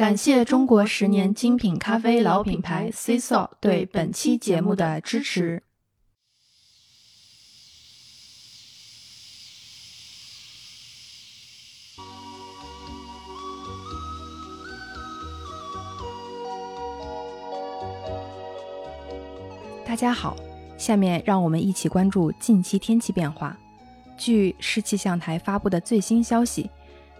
[0.00, 5.62] 感谢中国十年精品咖啡老品牌 C s o 对本期节目的支持。
[19.84, 20.34] 大家好，
[20.78, 23.54] 下面让我们一起关注近期天气变化。
[24.16, 26.70] 据市气象台发布的最新消息。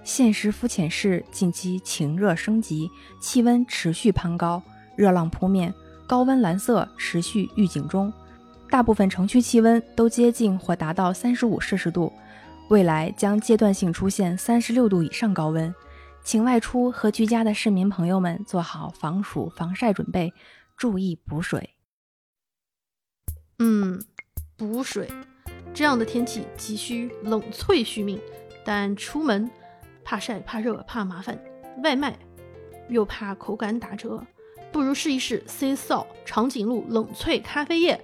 [0.03, 2.91] 现实肤浅市近期晴热升级，
[3.21, 4.63] 气温持续攀高，
[4.97, 5.73] 热浪扑面，
[6.07, 8.13] 高温蓝色持续预警中。
[8.69, 12.13] 大部分城区气温都接近或达到三十五摄氏度，
[12.71, 15.73] 未来将阶段性出现三十六度以上高温。
[16.23, 20.33] 请外出和居家的市民朋友们做好防暑防晒准备，
[20.77, 21.71] 注意补水。
[23.59, 24.03] 嗯，
[24.57, 25.09] 补水，
[25.75, 28.21] 这样的天气急需冷萃续命，
[28.65, 29.51] 但出门。
[30.11, 31.39] 怕晒怕热怕麻烦，
[31.85, 32.19] 外卖
[32.89, 34.21] 又怕口感打折，
[34.73, 37.97] 不如试一试 C s o 长颈鹿冷萃咖啡液。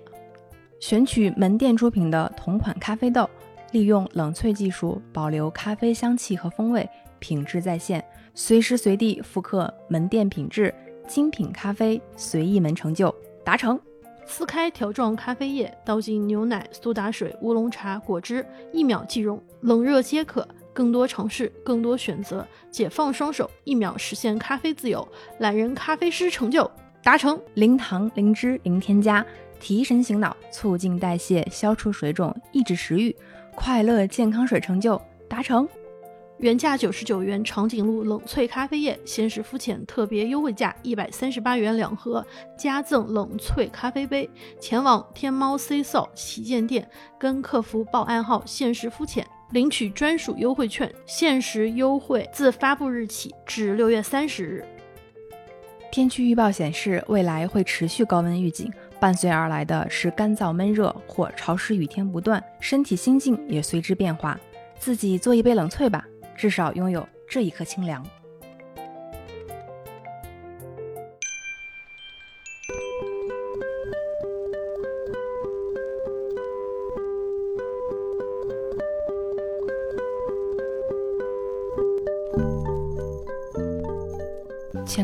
[0.78, 3.28] 选取门店出品的同款咖啡豆，
[3.72, 10.72] 利用冷萃技术保留咖啡香气和风味，品质在线，随时随地复刻门店品质，
[11.08, 13.12] 精品咖啡随意门成就，
[13.44, 13.76] 达成。
[14.24, 20.46] 撕开条状咖啡液，倒进牛奶、苏打水、乌龙茶、果汁，一秒即溶，冷热皆可。
[20.76, 26.70] 更多尝试，更多选择，解放双手，一秒实现咖啡自由，懒人咖啡师成就
[27.02, 27.40] 达成。
[27.54, 29.24] 零糖、零脂、零添加，
[29.58, 33.16] 提神醒脑，促进代谢，消除水肿，抑制食欲，
[33.54, 35.66] 快乐健康水成就达成。
[36.36, 42.22] 原价九十九元长颈鹿冷萃咖啡液，限时肤浅特别优惠价一百三十八元两盒，
[42.58, 44.28] 加赠冷萃咖啡杯。
[44.60, 46.86] 前往天猫 C s o 旗舰店，
[47.18, 49.26] 跟客服报暗号“限时肤浅”。
[49.52, 54.64] 领取专属优惠券，限时优惠自发布日起至六月三十日。
[55.92, 64.38] 天气预报显示，未来会持续高温预警，伴随而来的是干燥闷热或潮湿雨天不断，身体心境也随之变化。
[64.78, 66.04] 自己做一杯冷萃吧，
[66.36, 68.04] 至少拥有这一刻清凉。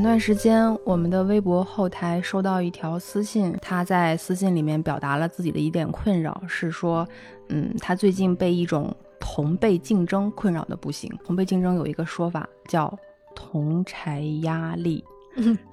[0.02, 7.06] 前段时间，我们的微博后台收到一条私信，他在私信里面表达了自己的一点困扰，是说，
[7.50, 11.08] 嗯，他最近被一种同辈竞争困扰的不行。
[11.24, 12.92] 同辈竞争有一个说法叫
[13.32, 15.04] 同柴压力。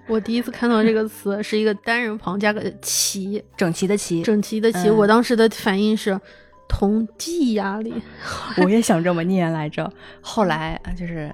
[0.07, 4.91] 我第一次看到这个词，是一个单人旁加个齐，整齐的齐，整齐的齐。
[4.91, 6.21] 我当时的反应是
[6.67, 7.91] 同济压力，
[8.63, 9.91] 我也想这么念来着。
[10.21, 11.33] 后来就是。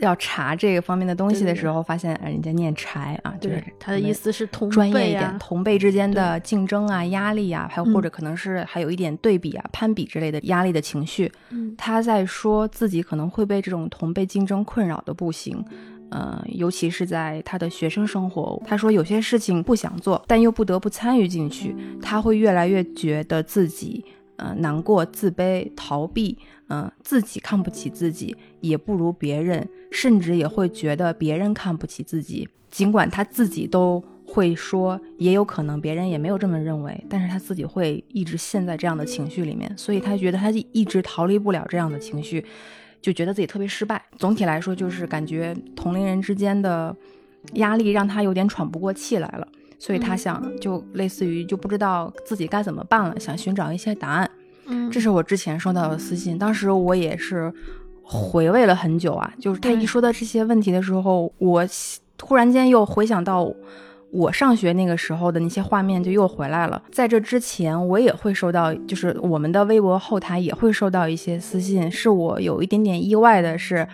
[0.00, 11.30] 要查这个方面的东西的时候，发现人家念柴啊，就是他的意思是同专业一点，同辈之间的竞争啊、压力啊，还有或者可能是还有一点对比啊、攀比之类的压力的情绪。
[11.78, 15.64] 他在说自己可能会被这种同辈竞争困扰的不行，
[16.10, 18.60] 呃，尤其是在他的学生生活。
[18.66, 24.04] 他说有些事情不想做，但又不得不参与进去，他会越来越觉得自己。
[24.36, 26.36] 呃，难过、自卑、逃避，
[26.68, 32.48] 嗯，自己看不起自己，也不如别人，甚至也会觉得别人看不起自己。
[32.70, 42.44] 尽管他自己都会说，也有可能别人也没有这么认为，但是他自己会一直陷在这样的情绪里面，所以他觉得他一直逃离不了这样的情绪，
[43.00, 44.02] 就觉得自己特别失败。
[44.18, 46.96] 总体来说，就是感觉同龄人之间的
[47.54, 49.46] 压力让他有点喘不过气来了。
[49.84, 54.30] 所以他想，就类似于就不知道自己该怎么办了，想寻找一些答案。
[54.64, 57.52] 嗯，这是我之前收到的私信，当时我也是
[58.02, 59.30] 回味了很久啊。
[59.38, 61.62] 就是他一说到这些问题的时候，我
[62.16, 63.46] 突然间又回想到
[64.10, 66.82] 我上学那个时候的那些画面，就又回来了。
[66.90, 73.86] 在这之前，我也会收到，就是我们的微博后台也会收到一些私信，是我有一点点意外的是，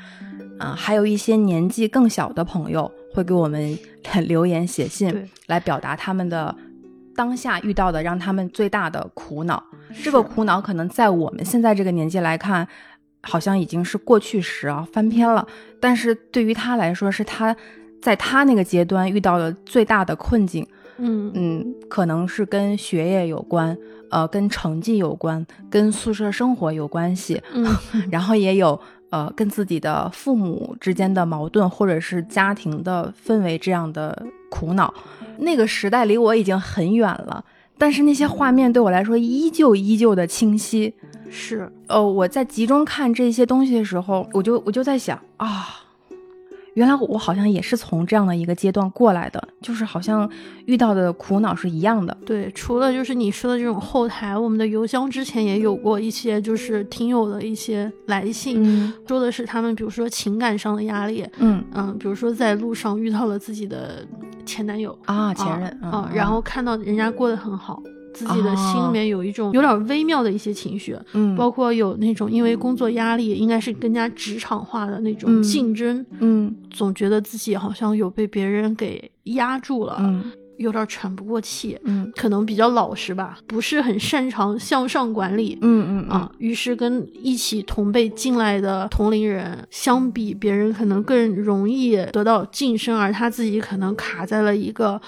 [0.61, 2.89] 啊，还有一些年纪更小的朋友。
[3.21, 3.79] 会给我们
[4.27, 6.55] 留言写信，来表达他们的
[7.15, 9.63] 当下遇到的让他们最大的苦恼。
[10.03, 12.67] 这个苦恼可能在我们现在这个年纪来看，
[13.23, 15.47] 好像已经是过去时啊，翻篇了。
[15.79, 17.55] 但是对于他来说，是他
[18.01, 20.67] 在他那个阶段遇到的最大的困境。
[20.97, 23.77] 嗯嗯，可能是跟学业有关，
[24.11, 27.43] 呃，跟成绩有关，跟宿舍生活有关系。
[27.53, 27.67] 嗯，
[28.11, 28.81] 然后也有。
[29.11, 34.93] 呃，跟自己的父母之间的矛盾，或者是家庭的氛围这样的苦恼，
[35.39, 37.45] 那个时代离我已经很远了，
[37.77, 40.95] 但是那些画面对我来说依旧依旧的清晰。
[41.29, 45.69] 是，呃，我在集中看这些东西的时候，我就我就在想啊，
[46.75, 50.31] 原来我好像也是从这样的一个阶段过来的，就是好像
[50.67, 52.17] 遇到的苦恼是一样的。
[52.25, 64.07] 对，除了就是你说的这种后台，我们的邮箱之前也有过一些就是听友的一些来信，说的是他们比如说情感上的压力，嗯嗯，比如说在路上遇到了自己的
[64.47, 67.83] 前男友啊前任啊，然后看到人家过得很好。
[68.13, 86.09] 自己的心里面有一种有点微妙的一些情绪，嗯，包括有那种因为工作压力，应该是更加职场化的那种竞争，嗯，总觉得自己好像有被别人给压住了，嗯，有点喘不过气，嗯，可能比较老实吧，不是很擅长向上管理，嗯嗯。
[86.09, 95.01] 啊，于是跟一起同辈进来的同龄人相比，别人可能更容易得到晋升，而他自己可能卡在了一个。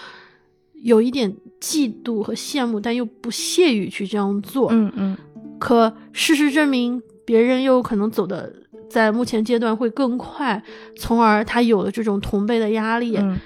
[0.82, 4.68] 有一点嫉妒和羡慕，但又不屑于去这样做。
[4.70, 5.16] 嗯嗯。
[5.58, 8.52] 可事实证明，别人又可能走的
[8.90, 10.62] 在目前阶段会更快，
[10.96, 13.16] 从而他有了这种同辈的压力。
[13.16, 13.38] 嗯。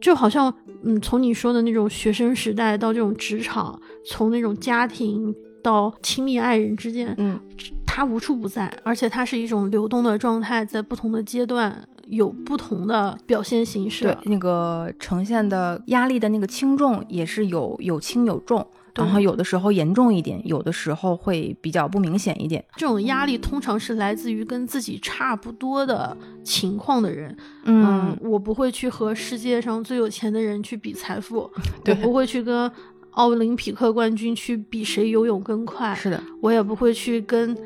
[0.00, 0.54] 就好像，
[0.84, 7.36] 嗯，从你说的那种学生时代到这种职场，从那种家庭到亲密爱人之间，嗯，
[7.84, 11.88] 他无处不在，而且它是一种流动的状态，在不同的阶段。
[12.08, 22.64] 有不同的表现形式，对那个呈现的压力的那个轻重也是有有轻有重，然后有的时候严重一点，有的时候会比较不明显一点。
[22.76, 27.36] 这种压力通常是来自于跟自己差不多的情况的人。
[27.64, 31.50] 嗯，我不会去和世界上最有钱的人去比财富，
[31.86, 32.70] 我不会去跟
[33.12, 35.94] 奥林匹克冠军去比谁游泳更快。
[35.94, 37.56] 是的，我也不会去跟。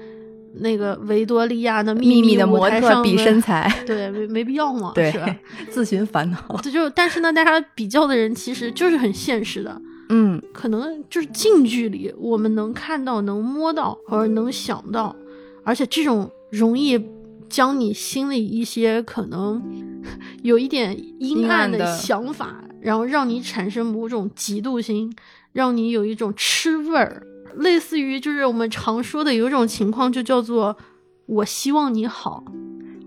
[0.57, 5.37] 那个维多利亚的秘密的模特比身材， 对，没没必要嘛，对，是吧？
[5.71, 6.61] 自寻烦恼。
[6.63, 15.15] 这就，但是呢，大家比较的人其实就是很现实的，嗯，可能就是近距离我们能看到、能摸到或者能想到，
[15.65, 17.03] 而且这种容易
[17.49, 19.63] 将你心里一些可能
[20.43, 25.15] 有一点阴暗的想法，然后让你产生某种嫉妒心，
[25.53, 27.27] 让你有一种吃味儿。
[27.57, 30.77] 类似于就是我们常说的有一种情况，就叫做
[31.27, 32.45] 我希望你好，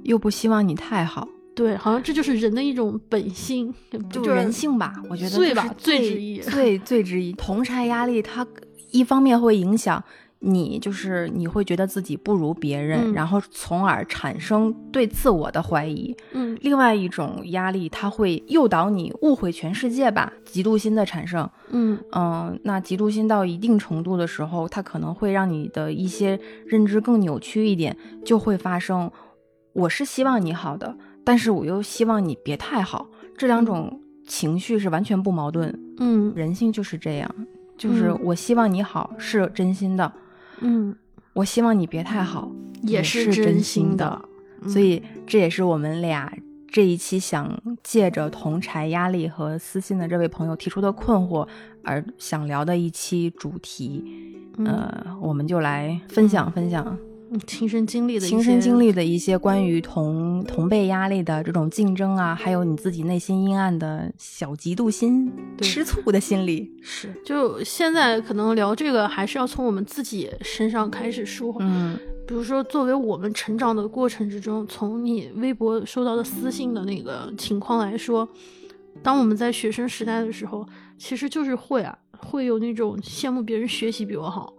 [0.03, 1.27] 又不希望你太好。
[1.55, 3.73] 对，好像这就是人的一种本性，
[4.11, 4.93] 就人性吧。
[5.09, 7.31] 我觉得最吧，最之一，最最之一。
[7.33, 8.45] 同差压力，它
[8.91, 10.03] 一方面会影响。
[10.47, 16.15] 你就是你会觉得自己不如别人，然后从而产生对自我的怀疑。
[16.33, 21.49] 嗯，另外一种压力，它会诱导你误会全世界吧，嫉妒心的产生。
[21.69, 29.11] 嗯嗯，那嫉妒心到一定程度的时候，它可能会让你的一些认知更扭曲一点，就会发生。
[29.73, 35.73] 我是希望你好的，但是我又希望你别太好，这两种情绪是完全不矛盾。
[35.97, 37.29] 嗯，人性就是这样，
[37.77, 40.05] 就是我希望你好是真心的。
[40.05, 40.21] 嗯，
[41.33, 42.49] 我希望你别太好，
[42.83, 44.21] 也是真心的，
[44.67, 46.31] 所以这也是我们俩
[46.67, 51.47] 这一期想借着同柴压力和私信的这位朋友提出的困惑
[51.83, 54.03] 而想聊的一期主题，
[54.65, 56.97] 呃，我们就来分享分享。
[57.39, 67.13] 亲身经历的亲身经历的一些关于同同辈压力的这种竞争啊，还有你自己内心阴暗的小嫉妒心、吃醋的心理，是。
[67.23, 71.55] 就现在可能聊这个，还是要从我们自己身上开始说。
[71.59, 71.97] 嗯，
[72.27, 78.27] 比如说，作为我们成长的过程之中，从你微博收到的私信的那个情况来说，
[79.03, 84.53] 当我们在学生时代的时候，其实就是会啊，会有那种羡慕别人学习比我好。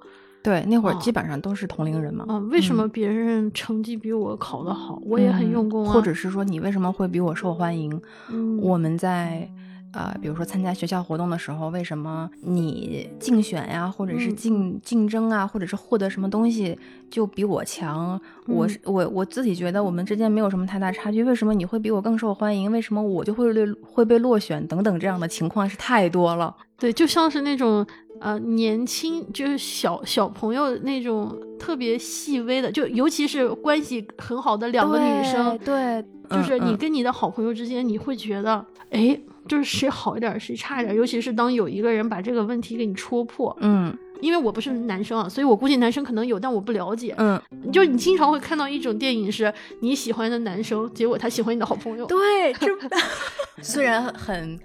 [0.47, 2.25] 对，那会儿基本上都是同龄人嘛。
[2.29, 5.93] 啊，为什么别人成绩比我考得好，我也很用功啊？
[5.93, 8.01] 或者是说，你为什么会比我受欢迎？
[8.31, 9.51] 嗯，我们在
[9.93, 16.79] 啊，比如说参加学校活动的时候，为什么你竞选呀，或者是竞竞争啊，或者是获得什么东西
[17.11, 18.21] 就比我强？
[18.47, 22.71] 我是我我自己觉得我们之间没有什么太大差距，为什么你会比我更受欢迎？
[22.71, 24.67] 为什么我就会被会被落选？
[24.67, 26.55] 等等这样的情况是太多了。
[26.79, 27.87] 对，就像是那种。
[28.19, 47.41] 呃，年轻就是小小朋友那种特别细微的，就尤其是关系很好的两个女生，对，就是你跟你的好朋友之间，你会觉得，哎，就是谁好一点，谁差一点，尤其是当有一个人把这个问题给你戳破，嗯，因为我不是男生啊，所以我估计男生可能有，但我不了解，嗯，
[47.73, 52.67] 就是你经常会看到一种电影，是你喜欢的男生，结果他喜欢你的好朋友，对，这
[53.63, 54.59] 虽然很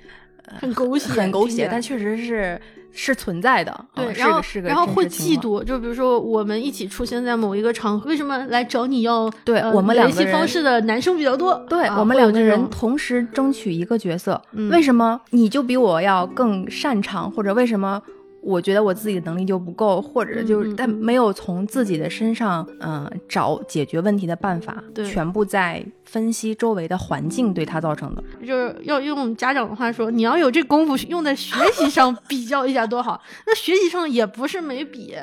[0.60, 2.60] 很狗血，很狗血，但确实是。
[2.94, 11.54] 是存在的，对，然后然后会嫉妒，就比如说我们一起出现在某一个场合，为什么来找你要对我们联系方式的男生比较多？
[11.70, 18.02] 对我们两个人同时争取一个角色，为什么你就比我要更擅长，或者为什么
[18.42, 28.24] 我觉得我自己的能力就不够，或者就是但没有从自己的身上，嗯，找解决问题的办法，全部在分析周围的环境对他造成的。
[28.46, 33.22] 就是要用家长的话说，你要有这功夫用在学习上比较一下多好。
[33.46, 35.16] 那学习上也不是没比，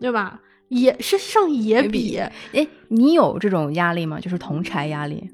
[0.00, 0.40] 对吧？
[0.68, 2.18] 也实际上也比。
[2.52, 4.18] 哎，你有这种压力吗？
[4.18, 5.30] 就是同柴压力？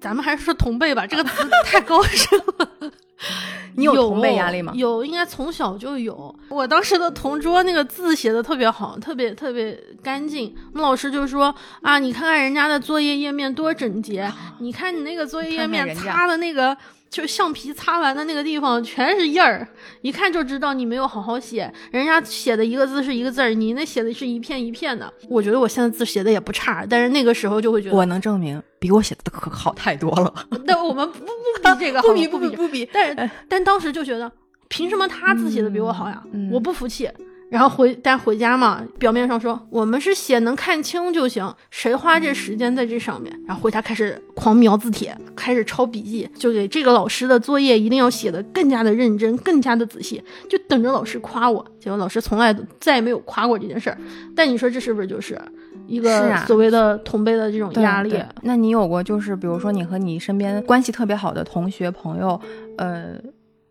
[0.00, 1.30] 咱们还是说同辈吧，这个词
[1.64, 2.92] 太高深了。
[3.76, 4.72] 你有同辈压力吗？
[4.76, 6.34] 有，应该从小就有。
[6.48, 10.54] 我当时的同桌那个字写的特别好，特别特别干净。
[10.72, 16.76] 我们老师就说啊，你看看人家的作业页面多整洁，你看你那个作业页面擦的那个。
[17.10, 19.64] 就橡皮擦完的那个地方全是印儿，
[20.00, 21.72] 一看就知道你没有好好写。
[21.92, 25.14] 人家写的一个字是一个字儿，你那写的是一片一片的。
[25.28, 30.34] 我觉得我现在字写的也不差，但是那个时候就会觉得我能证明比我写的可好太多了。
[30.66, 32.90] 但我们不不比这个 不比不比不比。
[32.92, 33.13] 但是
[33.48, 34.30] 但当时就觉得，
[34.68, 36.22] 凭什么他字写的比我好呀？
[36.50, 37.08] 我不服气。
[37.54, 43.32] 然后回，但回家嘛，表面上说我们是写能看清就行，谁花这时间在这上面？
[43.46, 51.64] 然后回家开始狂描字帖，开始抄笔记，就给这个老师的作业一定要写的更加的认真，更加的仔细，就等着老师夸我。
[51.78, 53.96] 结果老师从来再也没有夸过这件事儿。
[54.34, 55.40] 但你说这是不是就是
[55.86, 58.20] 一个所谓的同辈的这种压力？
[58.42, 62.40] 那你有过就是比如说你和你身边关系特别好的同学朋友，
[62.78, 63.12] 呃，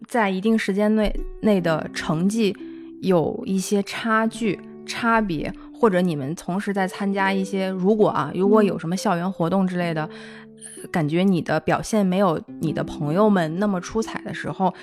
[0.08, 2.56] 在一定时间内内的成绩？
[3.04, 10.10] 有一些差距、差别，或者你们同时在参加一些，如果啊，如果有什么校园活动之类的，
[10.92, 14.74] 感觉你的表现没有你的朋友们那么出彩的时候，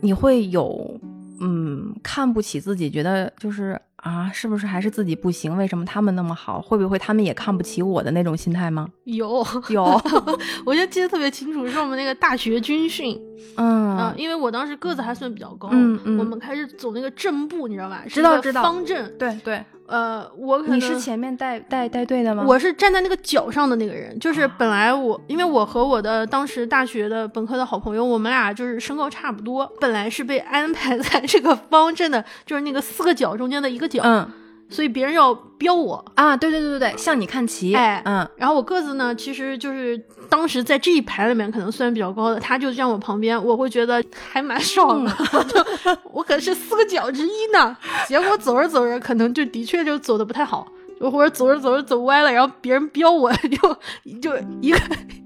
[0.00, 1.00] 你会有
[1.40, 3.80] 嗯看不起自己，觉得就是。
[4.02, 5.56] 啊，是不是还是自己不行？
[5.56, 6.60] 为什么他们那么好？
[6.60, 8.88] 会不会他们也看不起我的那种心态吗？
[9.04, 9.84] 有 有，
[10.66, 13.16] 我就记得特别清楚，是我们那个大学军训，
[13.56, 18.02] 嗯，因为我当时个子还算比较高，嗯嗯，我们开始走那个正步，你知道吧？
[18.08, 19.64] 知道知道，方阵，对对。
[19.86, 22.44] 呃，我你是前面带带带队的吗？
[22.46, 34.30] 我是站在那个角上的那个人，就是本来我，因为我和我的当时大学的本科的好朋友，我们俩就是身高差不多，本来是被安排在这个方阵的，就是那个四个角中间的一个角，嗯。
[34.72, 36.36] 所以别人要标我啊！
[36.36, 37.74] 对对对对对，向你看齐。
[37.74, 39.96] 哎，嗯，然后我个子呢，其实就是
[40.28, 44.02] 当时在这一排里面可能算比较高的，他就站我旁边，我会觉得
[44.32, 45.14] 还蛮爽的。
[46.10, 47.76] 我可是四个角之一呢。
[48.08, 50.66] 结果走着走着，可能就的确就走的不太好，
[50.98, 53.76] 就或者走着走着走歪了，然后别人标我 就
[54.20, 54.80] 就一个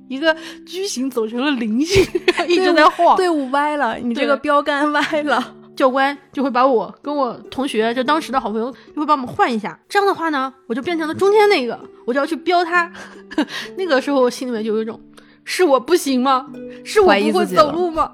[0.09, 0.37] 一个
[0.67, 2.05] 矩形走成了菱形，
[2.49, 3.17] 一直在晃。
[3.17, 5.55] 队伍歪了，你这个标杆歪了。
[5.77, 9.79] 教官就会把我跟我同学，就当时的好朋友，就会把我们换一下。
[9.89, 12.91] 这样的话呢，我就变成了中间那个，我就要去标他。
[13.77, 15.01] 那个时候我心里面就有一种，
[15.45, 16.47] 是我不行吗？
[16.83, 18.13] 是我不会走路吗？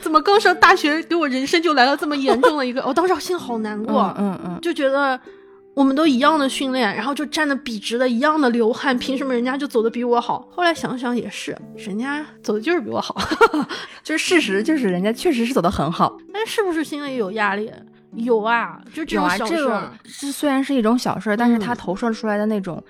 [0.00, 2.82] 怎么刚上大学给我人生就来了这么严重的一个？
[2.86, 5.18] 我当时心好难过，嗯嗯，就觉得。
[5.74, 10.48] 我们都一样的训练，然后就站的笔直的，一样的流汗，凭什么人家就走的比我好？
[10.52, 13.16] 后来想想也是，人家走的就是比我好，
[14.04, 16.16] 就是事实，就是人家确实是走的很好。
[16.32, 17.70] 但是不是心里有压力？
[18.12, 19.90] 有啊，就这种小事儿。
[20.20, 22.80] 这虽然是一种小事儿，但是它投射出来的那种，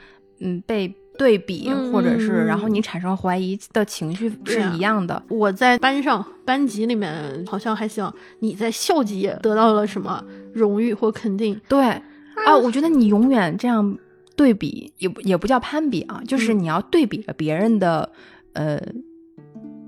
[0.41, 5.23] 嗯，被对比或者是然后你产生怀疑的情绪是一样的。
[5.31, 10.23] 我在班上班级里面好像还行，你在校级得到了什么
[10.53, 11.59] 荣誉或肯定？
[11.67, 12.03] 对。
[12.47, 13.97] 啊，我觉得你永远这样
[14.37, 18.11] 对比，也不也不叫攀比啊，就是你要对比着别人的
[18.53, 18.81] 呃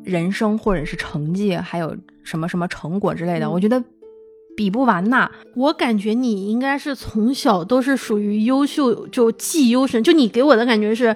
[0.04, 3.82] 人生或者是成绩，还有什么什么成果之类的，我觉得
[4.56, 5.30] 比不完呐。
[5.54, 11.14] 我感觉你应该是从小都是属于优秀，就既优神，就你给我的感觉是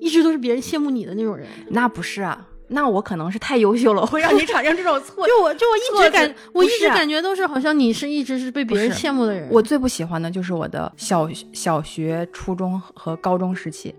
[0.00, 1.46] 一直都是别人羡慕你的那种人。
[1.70, 2.47] 那不是啊。
[2.68, 5.26] 那我可能是太优秀了，会让你产生这种错。
[5.28, 9.48] 就我就我一直感，我一直感觉都是好像你是一直是被别人羡慕的人。
[9.50, 13.94] 我最不喜欢的就是我的小小学、初中和高中时期。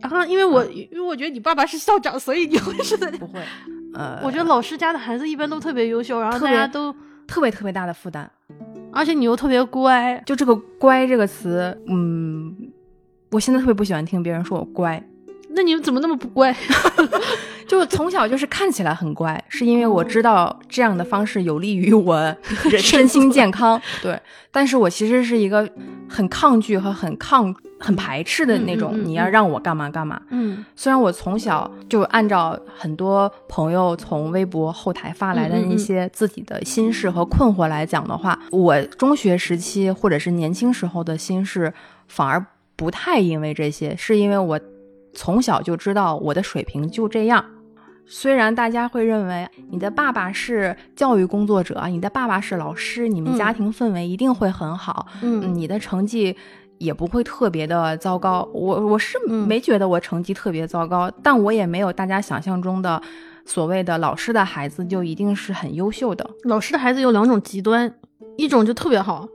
[0.00, 3.10] 啊，因为我因为我觉得你爸爸是校长，所以你会是的。
[3.16, 3.40] 不会，
[3.94, 6.94] 呃，我觉得老师家的孩子一般都特别优秀，然后大家都
[7.26, 8.30] 特别特别大的负担，
[8.92, 10.22] 而且你又特别乖。
[10.26, 12.54] 就这个“乖”这个词，嗯，
[13.30, 15.02] 我现在特别不喜欢听别人说我乖。
[15.54, 16.54] 那你们怎么那么不乖？
[17.66, 22.36] 就从小就是看起来很乖，是因为我知道这样的方式有利于我
[22.78, 23.80] 身心健 康。
[24.02, 24.20] 对，
[24.50, 25.68] 但是我其实是一个
[26.06, 28.94] 很抗拒和很抗、很排斥的那种。
[29.02, 30.20] 你要让我干嘛干嘛。
[30.28, 41.72] 嗯，虽然我从小就按照很多朋友从微博后台发来的那些自己的心事和困惑来讲的话，我中学时期或者是年轻时候的心事
[42.08, 42.44] 反而
[42.76, 44.60] 不太因为这些，是因为我
[45.14, 47.44] 从小就知道我的水平就这样。
[48.06, 56.36] 虽然大家会认为你的爸爸是教育工作者，你的爸爸是老师，你们家庭氛围一定会很好，嗯，你的成绩
[56.76, 58.46] 也不会特别的糟糕。
[58.52, 63.00] 我我是没觉得我成绩特别糟糕，但我也没有大家想象中的
[63.46, 66.28] 所谓的老师的孩子就一定是很优秀的。
[66.42, 67.90] 老师的孩子有两种极端，
[68.36, 69.26] 一种就特别好。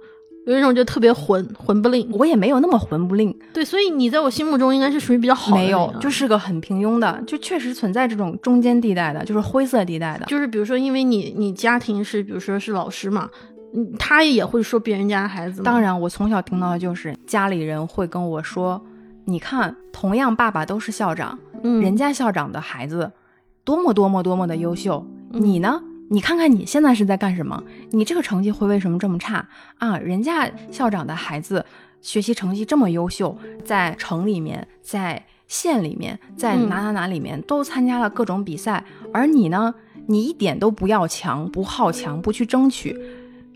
[0.49, 3.33] 有一种就特别混混不吝，我也没有那么混不吝。
[3.53, 5.61] 对，所以你在我心目中应该是属于比较好的。
[5.61, 10.25] 没有，就是个很平庸的，就确实存在这种中间地带的，就是灰色地带的。
[10.25, 13.29] 就是比如说，因为你你家庭是，比如说是老师嘛，
[13.75, 15.61] 嗯，他也会说别人家的孩子。
[15.61, 18.81] 当然，我从小听到的就是家里人会跟我说
[19.25, 23.11] ：“你看，同样爸爸都是校长，嗯，人家校长的孩子
[23.63, 25.79] 多么多么多么的优秀，你呢？”
[26.11, 27.63] 你看看你现在是在干什么？
[27.91, 29.47] 你这个成绩会为什么这么差
[29.77, 29.97] 啊？
[29.97, 31.63] 人家校长的孩子
[32.01, 39.73] 学习成绩这么优秀，在城里面，在县里面，在哪哪哪里面都参加了各种比赛，而你呢，
[40.07, 42.97] 你一点都不要强，不好强，不去争取。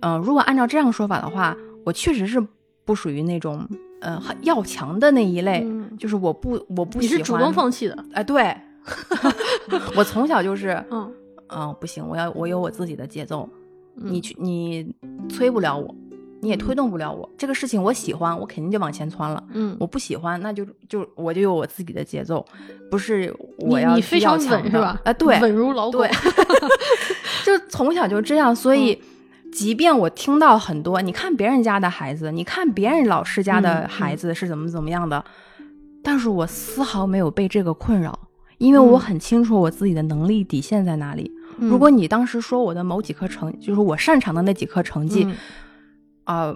[0.01, 2.45] 嗯，如果按照这样说法的话，我确实是
[2.86, 3.67] 不属于那种
[4.00, 5.65] 呃要强的那一类，
[5.98, 7.17] 就是我不我不喜欢。
[7.17, 8.05] 你是主动放弃的？
[8.13, 8.55] 哎，对，
[9.98, 11.12] 我从小就是嗯。
[11.55, 13.48] 嗯，不行，我要我有我自己的节奏，
[13.95, 14.93] 你去你
[15.29, 15.93] 催不了我，
[16.41, 17.29] 你也推动不了我。
[17.38, 19.43] 这个事情我喜欢，我肯定就往前窜了。
[19.53, 22.45] 嗯，我不喜欢，那就就我就有我自己的节奏，
[22.89, 25.00] 不是我要你非常稳是吧？
[25.05, 26.03] 啊，对，稳如老狗。
[27.45, 29.00] 就从小就这样，所以
[29.51, 35.24] 即便我听到很多，你看别人家的孩子，你看别人老师家的孩子是怎么怎么样的，
[36.01, 38.17] 但是我丝毫没有被这个困扰，
[38.57, 41.29] 因为我很清楚我自己的能力底线在哪里。
[41.57, 45.27] 如果你当时说我的某几科成，就是我擅长的那几科成绩，
[46.24, 46.55] 啊，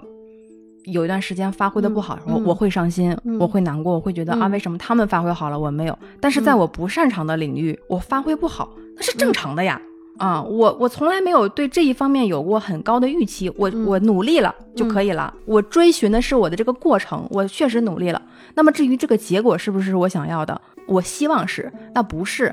[0.84, 5.98] 有一段时间发挥的不好，我我会伤心，我会难过，我会觉得啊，为什么他们发挥好了，我没有？
[6.20, 9.80] 但是在我不擅长的领域，我发挥不好，那是正常的呀。
[10.18, 18.20] 啊，我我从来没有对这一方面有过很高的预期，我我努力了就可以了，我追寻的是我的这个过程，我确实努力了。
[18.54, 22.52] 那么至于这个结果是不是我想要的，我希望是，那不是。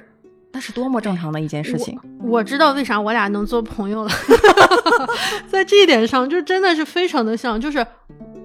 [0.55, 1.99] 那是多么正常的一件事情。
[2.23, 4.09] 我知道为啥我俩能做朋友了，
[5.51, 7.59] 在这一点上就真的是非常的像。
[7.59, 7.85] 就是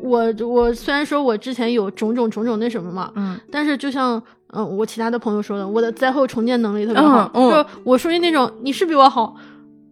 [0.02, 4.20] 我我虽然说我之前有种种种种那什么嘛，嗯，但是就像
[4.52, 9.36] 嗯我其他的朋友说的，我的灾后重建能力特别好，就我属于那种你是比我好，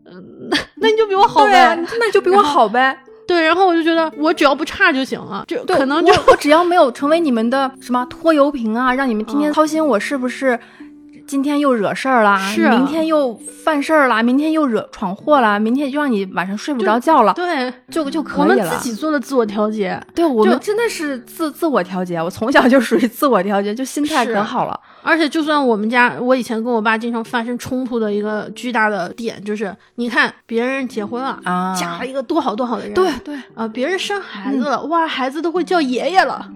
[0.04, 0.50] 嗯，
[0.82, 2.98] 那你就比我好呗，那你就比我好呗。
[3.28, 10.58] 对，然后我就觉得我只要不差就行了，就可能就我只要没有成为你们的什么拖油瓶啊，让你们天天操心我是不是。
[11.28, 18.54] 今天又惹事儿啦，是明天又犯事儿啦，明天又惹闯祸啦，明天就让你晚上睡不着觉了，对，就就可以了。
[18.54, 22.20] 我们自己做的自我调节，对我们真的是自自我调节。
[22.20, 24.80] 我从小就属于 自我调节，就心态可好了。
[25.02, 36.46] 而且，就算我们家，我以前跟我爸经常发生冲突的一个巨大的点，就是你看别人结婚了啊，嫁了一个多好多好的人，对对啊，别人生孩子了，哇，孩子都会叫爷爷了，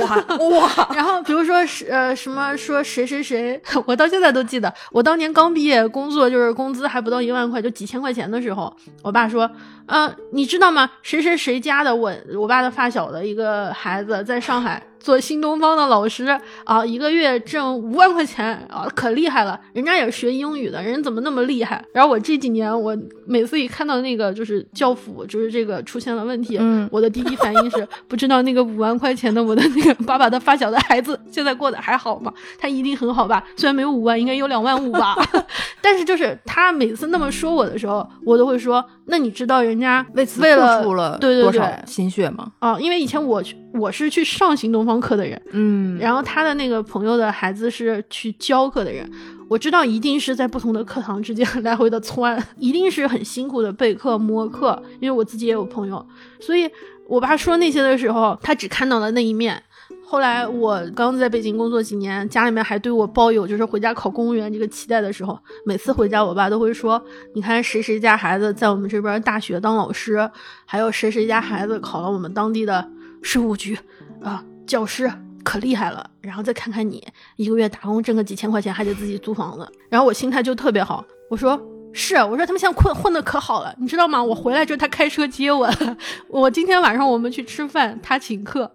[0.00, 0.88] 哇 哇。
[0.94, 9.50] 然后比如说是呃什么说谁谁谁，我到现在现在都记得，我当年刚毕业工作，就是工资还不到一万块，就几千块钱的时候，我爸说，
[9.84, 10.90] 呃，你知道吗？
[11.02, 14.82] 谁谁谁家的我我爸的发小的一个孩子在上海。
[15.06, 16.26] 做新东方的老师
[16.64, 19.60] 啊，一个月挣五万块钱啊，可厉害了！
[19.72, 21.80] 人家也是学英语的，人怎么那么厉害？
[21.92, 32.32] 然后我这几年，我每次一看到那个就是教辅，就是这个出现了问题，嗯，我的第一反应是不知道那个五万块钱的我的那个爸爸的发小的孩子现在过得还好吗？
[32.58, 33.44] 他一定很好吧？
[33.56, 35.14] 虽然没有五万，应该有两万五吧？
[35.80, 42.50] 但是就是他每次那么说我的时候，我都会说：那你知道人家为此付出了对对对心血吗？
[42.58, 43.40] 啊，因为以前我
[43.78, 44.96] 我是去上新东方。
[44.98, 49.08] 课的人，嗯，然后他的那个朋友的孩子是去教课的人，
[49.46, 56.04] 我知道一定是在不同的课堂之间 来回的窜，一定是很辛苦的备课摸课，因为我自己也有朋友，
[56.40, 56.68] 所以
[57.06, 59.62] 我爸说那些的时候，他只看到了那一面。
[60.08, 67.00] 后来我刚在北京工作几年，家里面还对我抱有就是回家考公务员这个期待的时候，每次回家，我爸都会说
[67.34, 70.28] ：“你看谁谁家孩子在我们这边大学当老师，
[70.64, 72.88] 还有谁谁家孩子考了我们当地的
[73.26, 73.78] 税务局
[74.22, 75.08] 啊。”教师
[75.44, 77.00] 可厉害了，然后再看看你
[77.36, 81.04] 一个月打工挣个几千块钱，还得自己租房子，然后我心态就特别好。
[81.30, 81.56] 我说
[81.92, 84.20] 是，我说他们现在混混的可好了，你知道吗？
[84.20, 85.70] 我回来之后他开车接我，
[86.28, 88.68] 我今天晚上我们去吃饭，他请客。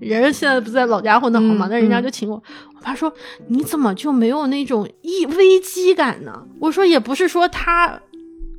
[0.00, 1.68] 人现在不在老家混的好吗？
[1.70, 2.42] 那人家就请我。
[2.74, 3.12] 我爸说
[3.46, 6.46] 你怎么就没有那种一危机感呢？
[6.58, 8.00] 我说也不是说他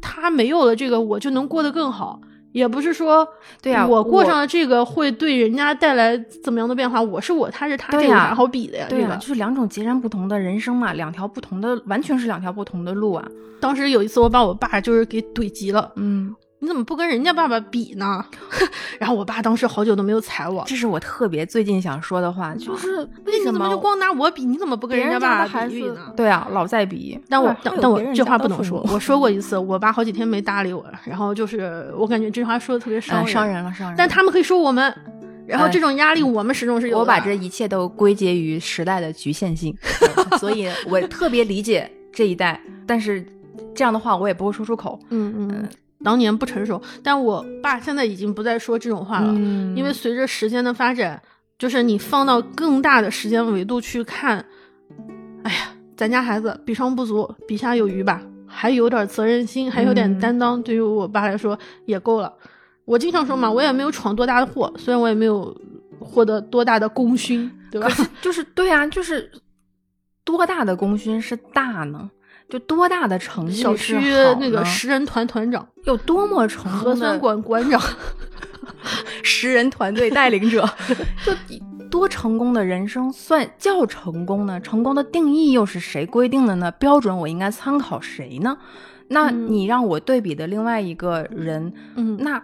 [0.02, 2.22] 他没有了这个我就能过得更好。
[2.52, 3.28] 也不是说，
[3.62, 7.02] 对呀，我过上了这个会对人家带来怎么样的变化？
[7.02, 8.86] 我是我，他是他，这有啥好比的呀？
[8.90, 13.28] 对呀，就是两种截然不同的人生嘛，两条不同的，完全是两条不同的路啊。
[13.60, 16.36] 当时有一次，我把我爸就是给怼急了，嗯。
[16.62, 18.24] 你怎么不跟人家爸爸比呢？
[19.00, 20.64] 然后我爸当时好久都没有睬我。
[20.68, 24.44] 这是我特别最近想说的话，就是为什么就光拿我比？
[24.44, 26.14] 你怎么不跟人家爸爸比呢？
[26.18, 27.20] 对啊，老在比。
[27.30, 28.86] 但我但我这话不能说。
[28.92, 33.96] 我说过一次，我爸好几天没搭理我，然后就是我感觉这话说的特别伤人，伤人了，伤人。
[33.98, 34.94] 但他们可以说我们，
[35.48, 37.00] 然后这种压力我们始终是有。
[37.00, 39.74] 我把这一切都归结于时代的局限性，
[40.38, 42.62] 所以我特别理解这一代。
[42.86, 43.26] 但是
[43.74, 45.00] 这样的话我也不会说出口。
[45.10, 45.70] 嗯嗯。
[46.04, 49.34] 当年不成熟，但我爸现在已经不再说这种话了，
[49.76, 51.22] 因为随着时间的发展，
[51.58, 54.46] 就是你放到更大的时间维度去看，
[55.44, 62.34] 哎呀，咱家孩子比上不足，比下有余吧，还有点责任心，还有点担当，对于我爸来说也够了。
[62.86, 65.56] 我经常说嘛，我也没有闯多大的祸，虽然我也没有
[66.00, 67.88] 获得多大的功勋，对吧？
[68.22, 69.30] 就是对啊，就是
[70.24, 72.10] 多大的功勋是大呢？
[72.50, 73.62] 就多大的成绩？
[73.62, 73.96] 小区
[74.40, 76.80] 那个十人团团长，有多么成功？
[76.80, 77.82] 核酸馆馆长，
[79.24, 80.68] 十人团队带领者，
[81.26, 81.34] 就
[81.90, 84.60] 多成功的人生算叫成功呢？
[84.62, 86.72] 成功的定义又是谁规定的呢？
[86.72, 88.58] 标准我应该参考谁呢？
[89.08, 92.42] 那你让我对比的另外一个人，嗯，那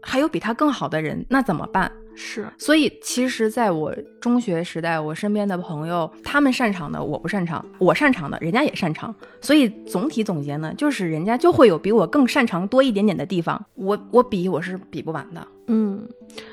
[0.00, 1.90] 还有比他更好的人，那怎么办？
[2.16, 15.46] 是，所以其实，在我中学时代，我身边的朋友，他们擅长的我不擅长，我擅长的人家也擅长，所以总体总结呢，就是人家就会有比我更擅长多一点点的地方，我我比我是比不完的。
[15.68, 16.06] 嗯，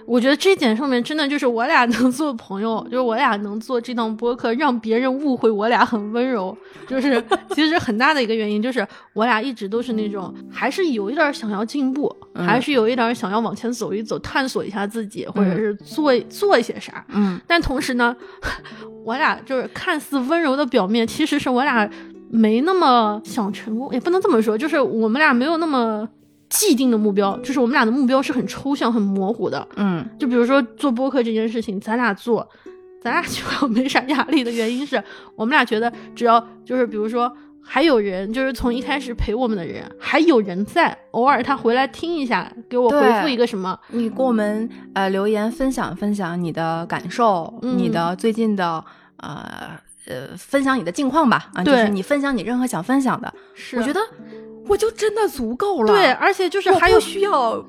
[0.06, 6.56] 我觉得这点上面真的就是我俩能做朋友，就是我俩能做这档播客，让别人误会我俩很温柔，
[6.88, 17.06] 就是其实很大的一个原因就是我俩一直都是那种还是有一点想要进步，还是有一点想要往前走一走，探索一下自己，或者是做做一些啥。
[17.10, 18.16] 嗯，但同时呢，
[19.06, 21.88] 我俩就是看似温柔的表面，其实是我俩
[22.32, 26.10] 没那么想成功，也不能这么说，就是我们俩没有那么。
[26.54, 29.68] 既定的目标就是我们俩的目标是很抽象、很模糊的。
[29.76, 32.48] 嗯，就比如说做播客这件事情，咱俩做，
[33.02, 35.04] 咱俩就没啥压力的原因是
[35.36, 48.84] 我们俩觉得，只要就是比如说还有人，就是从一开始陪我们的人，还有人在，偶尔他回来听一下，给我回复一个什么，你给我们呃留言分享分享你的感受，你的最近的
[49.18, 49.72] 呃
[50.06, 54.00] 呃分享你的近况吧啊，就是你分享你任何想分享的，是我觉得。
[54.68, 55.94] 我就真的足够了。
[55.94, 57.64] 对，而且就是还有需要，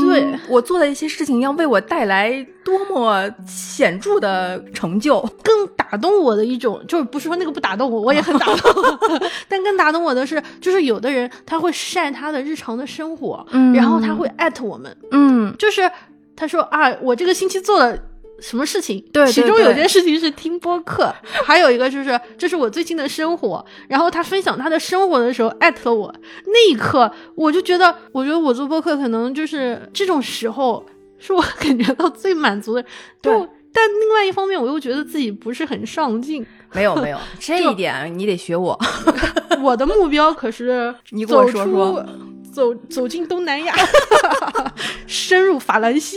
[0.00, 5.20] 对我做的一些事情要为我带来多么显著的成就。
[5.42, 8.98] 更打动我的一种，就是不是说那个不打动我，我也很打动。
[9.48, 15.90] 但更打动我的是，就是有的人他会晒他的日常的生活，然后他会艾特我们，嗯，就是
[16.36, 17.98] 他说啊，我这个星期做了。
[18.40, 19.04] 什么事情？
[19.12, 21.12] 对，其中有件事情是听播客，
[21.44, 23.64] 还有一个就是这是我最近的生活。
[23.88, 26.14] 然后他分享他的生活的时候艾特了我，
[26.46, 30.84] 那一刻我就觉得，我觉得我做播客可能就是这种时候
[31.18, 32.84] 是我感觉到最满足的。
[33.20, 33.32] 对，
[33.72, 36.46] 但另外一方面我又觉得自己不是很上进。
[36.74, 38.78] 没有没有， 这一点你得学我。
[39.62, 42.06] 我的目标可是你给我说说。
[42.58, 43.72] 走走进东南亚，
[45.06, 46.16] 深入法兰西，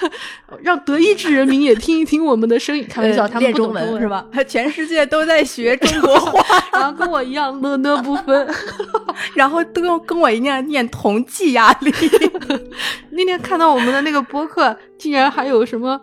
[0.60, 2.86] 让德意志人民也听一听我们的声音。
[2.86, 4.26] 开玩笑，他们不懂中文是吧？
[4.46, 8.54] 全世界都在学中国话，然后跟我一样呢呢不分，
[9.34, 11.90] 然后都跟我一样念同济压力。
[13.12, 15.98] 那天看到我们的那个播客，竟然还有什么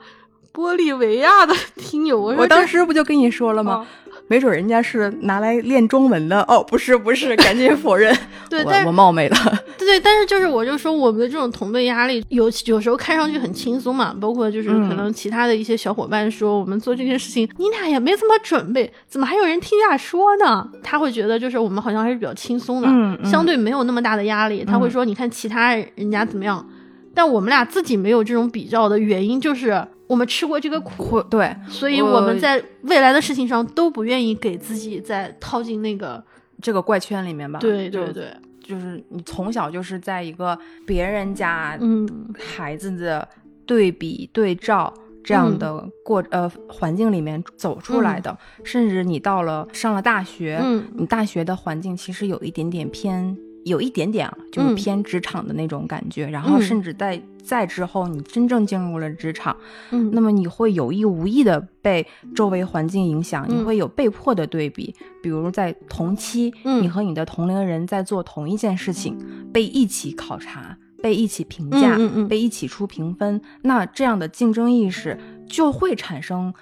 [0.51, 3.85] 玻利维亚的听友，我当时不就跟你说了吗？
[4.29, 8.15] 没准人家是拿来练中文的哦，不是不是， 赶紧否认。
[8.49, 9.35] 对，但我冒昧了。
[9.77, 20.67] 对对，但是就是我就说我们的这种同辈压力有有时候看上去很轻松嘛，包括就是可能其他的一些小伙伴说我们做这件事情，你俩也没怎么准备，怎么还有人听俩说呢？
[20.83, 22.87] 他会觉得就是我们好像还是比较轻松的，
[23.29, 24.65] 相对没有那么大的压力。
[24.65, 26.67] 他会说你看其他人家怎么样，
[27.13, 29.87] 但我们俩自己没有这种比较的原因就是。
[30.07, 36.23] 我们吃过这个苦，对，所以我们在未来的事情上都不愿意给自己再套进那个
[36.61, 37.59] 这个怪圈里面吧。
[37.59, 38.31] 对对对，
[38.63, 43.27] 就是你从小就是在一个别人家嗯孩子的
[43.65, 44.93] 对比对照
[45.23, 53.37] 这样的过呃环境里面走出来的，甚至你到了上了大学，嗯，你大学的环境其实有一点点偏。
[53.65, 59.55] 有一点点啊，就是偏职场的那种感觉，然后甚至在在之后，你真正进入了职场，
[59.91, 62.05] 嗯，那么你会有意无意的被
[62.35, 69.17] 周围环境影响，你会有被迫的对比，比如在同期，你和你的同龄人在做同一件事情，
[69.53, 72.27] 被一起考察，被一起评价，嗯嗯。
[72.27, 76.53] 被一起出评分，那这样的竞争意识就会产生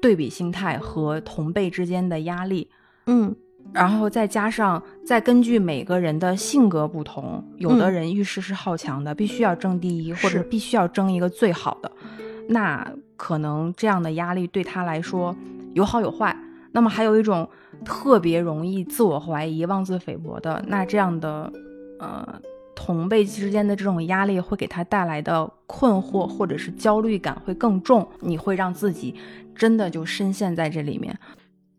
[0.00, 2.68] 对比心态和同辈之间的压力。
[3.06, 3.34] 嗯，
[3.72, 11.90] 然后再加上再根据每个人的性格不同，有的人遇事是好强的，必须要争第一，或者必须要争一个最好的，
[12.48, 15.34] 那可能这样的压力对他来说
[15.74, 16.36] 有好有坏。
[16.72, 17.48] 那么还有一种
[17.84, 21.52] 特别容易自我怀疑、妄自菲薄的，那这样的
[21.98, 22.40] 呃
[22.76, 29.14] 同辈之间的这种压力会给他带来的困惑或者是焦虑感会更重，你会让自己
[29.54, 31.16] 真的就深陷在这里面。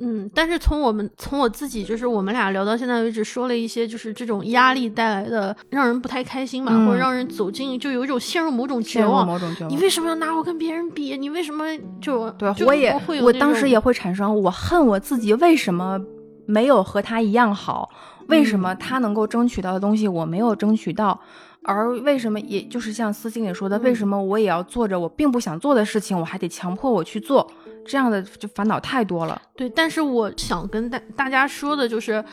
[0.03, 9.25] 嗯，但是从我们从我自己，就是我们俩聊到现在为止，说了一些就是这种压力带来的让人不太开心吧，嗯或者让人走进就有一种陷入某种绝望。
[9.27, 11.15] 某种绝望你为什么要拿我跟别人比？
[11.15, 11.65] 你为什么
[12.01, 15.99] 就对，就我也我当时也会产生，我恨我自己为什么
[16.47, 17.89] 没有和他一样好，
[18.27, 21.19] 为什嗯么他能够争取到的东西我没有争取到，
[21.63, 27.47] 而为什么也就是像思经理说的，为嗯什么我也要做着我并不想做的事情，我还得强迫我去做，
[27.85, 29.41] 这样的就烦恼太多了。
[29.55, 32.23] 对，但是我想跟大大家说的就是，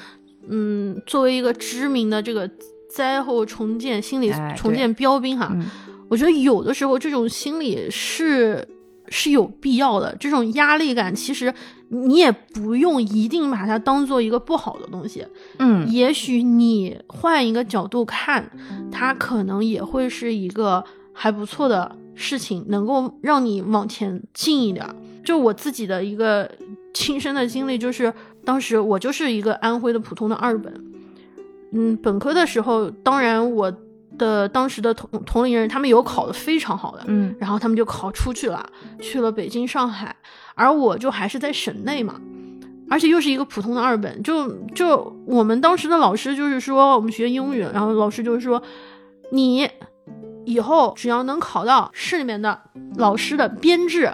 [0.48, 2.50] 嗯，作为一个知名的这个
[2.94, 5.66] 灾后重建心理重建标兵哈，嗯
[6.08, 8.66] 我觉得有的时候这种心理是
[9.08, 11.52] 是有必要的，这种压力感其实
[11.90, 15.26] 你也不用一定把它当做一个不好的东西，
[15.58, 18.50] 嗯也许你换一个角度看，
[18.90, 20.82] 它可能也会是一个
[21.12, 24.94] 还不错的事情，能够让你往前进一点儿。
[25.28, 26.50] 就我自己的一个
[26.94, 28.10] 亲身的经历，就是
[28.46, 30.72] 当时我就是一个安徽的普通的二本，
[31.70, 33.70] 嗯，本科的时候，当然我
[34.16, 37.36] 的当时的同同龄人他们有考的非常好的，嗯。
[37.38, 38.66] 然后他们就考出去了，
[39.02, 40.16] 去了北京、上海，
[40.54, 42.18] 而我就还是在省内嘛，
[42.88, 48.62] 而且又是一个普通的二本，就就我们当时的老师就是说，我们学英语，然后老师就是说，
[49.30, 49.68] 你
[50.46, 52.58] 以后只要能考到市里面的
[52.96, 54.10] 老师的编制，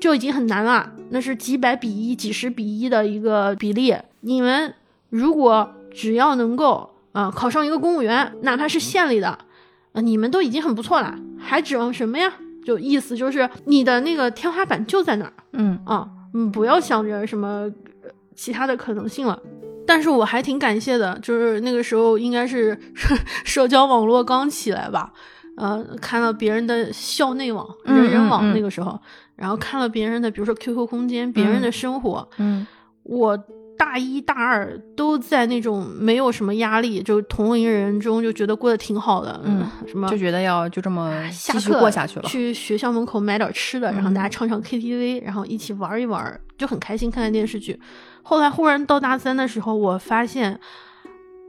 [0.00, 4.74] 就已经很难了，那是几百比一、几十比一的一个比例，你们
[5.10, 9.38] 如果只要能够啊、呃考上一个公务员，哪怕是县里的。
[9.92, 12.32] 呃，你们都已经很不错了，还指望什么呀？
[12.64, 17.68] 就意思就是你的那个天花板就在那儿嗯啊，嗯，不要想着什么
[18.02, 19.36] 呃其他的可能性了。
[19.86, 22.78] 但是我还挺感谢的，就是那个时候应该是
[23.44, 25.12] 社交网络刚起来吧，
[25.56, 28.96] 呃，看到别人的校内网、嗯人人网嗯嗯那个时候，
[29.40, 32.66] 然后看了别人的，比如说 QQ 空间，别人的生活，嗯
[33.02, 33.36] 我
[33.78, 42.28] 大一大二都在那种没有什么压力，就同龄人中就觉得过得挺好的，嗯，什么就觉得要就这么下课过下去了。
[42.28, 47.80] 去学校门口买点吃的，然后嗯大家唱唱 KTV，然后一起玩一玩，就很开心，看看电视剧。
[48.22, 50.60] 后来忽然到大三的时候，我发现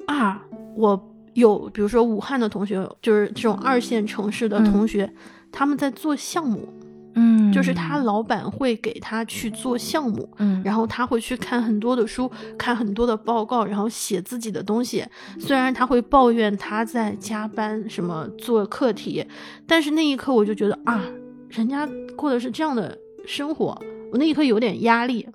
[0.08, 0.42] 啊，
[0.78, 5.14] 我有比如说武汉的同学，就是这种二线城市的同学，
[5.52, 6.68] 他们在做项目，
[7.16, 15.06] 嗯，就是他老板会给他去做项目，嗯，然后他会去看很多的书，看很多的报告，然后写自己的东西。
[15.40, 19.26] 虽然他会抱怨他在加班，什么做课题，
[19.68, 21.04] 但是那一刻我就觉得啊，
[21.50, 23.78] 人家过的是这样的生活，
[24.12, 25.28] 我那一刻有点压力。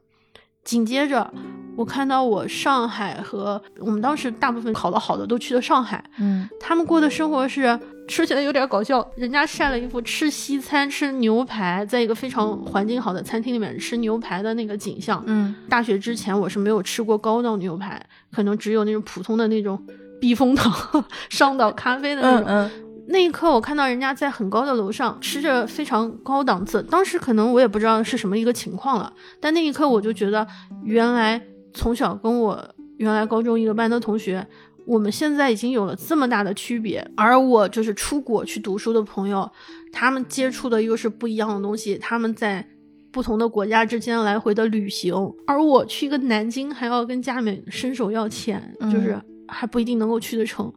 [0.64, 1.32] 紧接着，
[1.76, 15.22] 我看到我上海和我们当时大部分考得好的都去了上海，嗯他们过的生活是说起来有点搞笑，人家晒了一幅吃西餐、吃牛排，在一个非常环境好的餐厅里面吃牛排的那个景象。
[15.26, 18.00] 嗯大学之前我是没有吃过高档牛排，
[18.32, 19.80] 可能只有那种普通的那种
[20.20, 20.72] 避风塘、
[21.28, 22.44] 上岛咖啡的那种。
[22.48, 22.70] 嗯嗯
[23.08, 30.44] 那一刻，我看到人家在很高的楼上吃着非常高档次，当时可能我也不知道是什么一个情况了，但那一刻我就觉得，
[30.82, 31.40] 原来
[31.76, 34.44] 从小跟我原来高中一个班的同学，
[34.84, 39.48] 我们现在已经有了这么大的区别，而我就是出国去读书的朋友，
[39.92, 42.66] 他们接触的又是不一样的东西，他们在。
[43.12, 45.14] 不同的国家之间来回的旅行，
[45.46, 50.70] 而我去一个南京还要跟家里面伸手要钱，就是嗯还不一定能够去得成。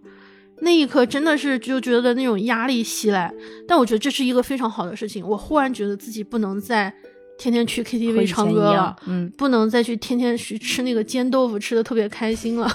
[0.61, 3.29] 那一刻真的是就觉得那种压力袭来，
[3.67, 5.27] 但我觉得这是一个非常好的事情。
[5.27, 6.93] 我忽然觉得自己不能再
[7.39, 12.69] 天天去 KTV 唱歌了嗯，不能再去天天去吃那个煎豆腐，吃的特别开心了。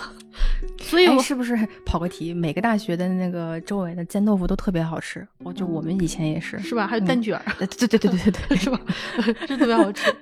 [0.82, 2.34] 所以哎，我，是不是跑个题？
[2.34, 6.86] 每个大学的那个周围的煎豆腐都特别好吃，我就我们以前也是，是吧？
[6.88, 8.80] 还有蛋卷儿，呃对对对对对对， 是吧？
[9.46, 10.12] 就特别好吃。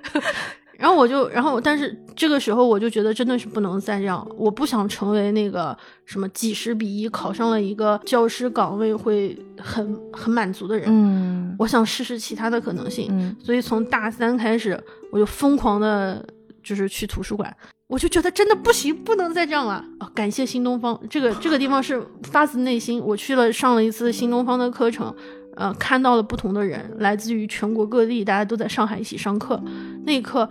[0.83, 10.87] 然后我就，然后但是这个时候我就觉得真的是不能再这样，我不想成为那个什么几十比一考上了一个教师岗位会很很满足的人。
[10.89, 13.07] 嗯我想试试其他的可能性。
[13.11, 14.77] 嗯所以从大三开始，
[15.09, 16.21] 我就疯狂的
[16.61, 17.55] 就是去图书馆，
[17.87, 20.11] 我就觉得真的不行，不能再这样了啊！
[20.13, 25.15] 感谢新东方，这个这个地方是发自内心，我去了上了一次新东方的课程，
[25.55, 29.61] 呃，看到了不同的人，来自于全国各地，大家都在上海一起上课，
[30.05, 30.49] 那一刻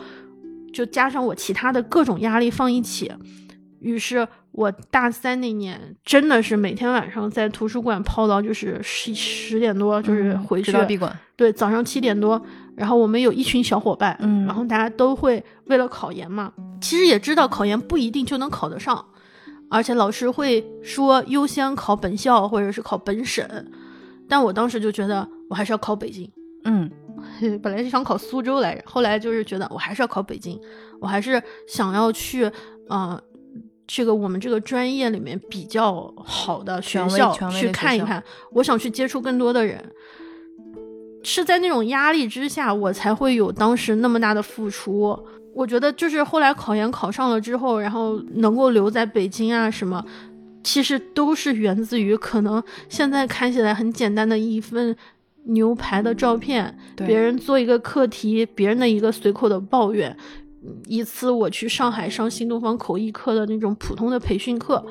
[0.72, 3.12] 就加上我其他的各种压力放一起，
[3.80, 4.26] 于是。
[4.54, 11.10] 我大三那年真的是每天晚上在图书馆泡到就是十十点多，就是回去闭馆。
[11.36, 12.38] 对，早上七点多，
[12.76, 19.02] 然后我们有一群小伙伴，嗯，然后大家都会为了考研嘛，其实也知道考研不一定就能考得上，
[19.70, 23.42] 而且老师会说优先考本校或者是考本省，
[24.32, 26.26] 但我当时就觉得我还是要考北京，
[26.64, 26.90] 嗯，
[27.62, 30.58] 本来是想考苏州来着，后来就是觉得我还是要考北京，
[31.02, 32.50] 我还是想要去，
[32.88, 33.20] 嗯。
[33.84, 39.84] 这个我们这个专业里面比较好的学校去看一看，我想去接触更多的人，
[41.22, 45.18] 是在那种压力之下，我才会有当时那么大的付出。
[45.54, 50.02] 我觉得就是后来考研考上了之后，然后能够留在北京啊什么，
[50.62, 54.96] 其实都是源自于可能现在看起来很简单的一份
[55.44, 60.16] 牛排的照片，别人做一个课题，别人的一个随口的抱怨。
[60.86, 64.84] 一次我去上海上新东方口译课的那种普通的培训课，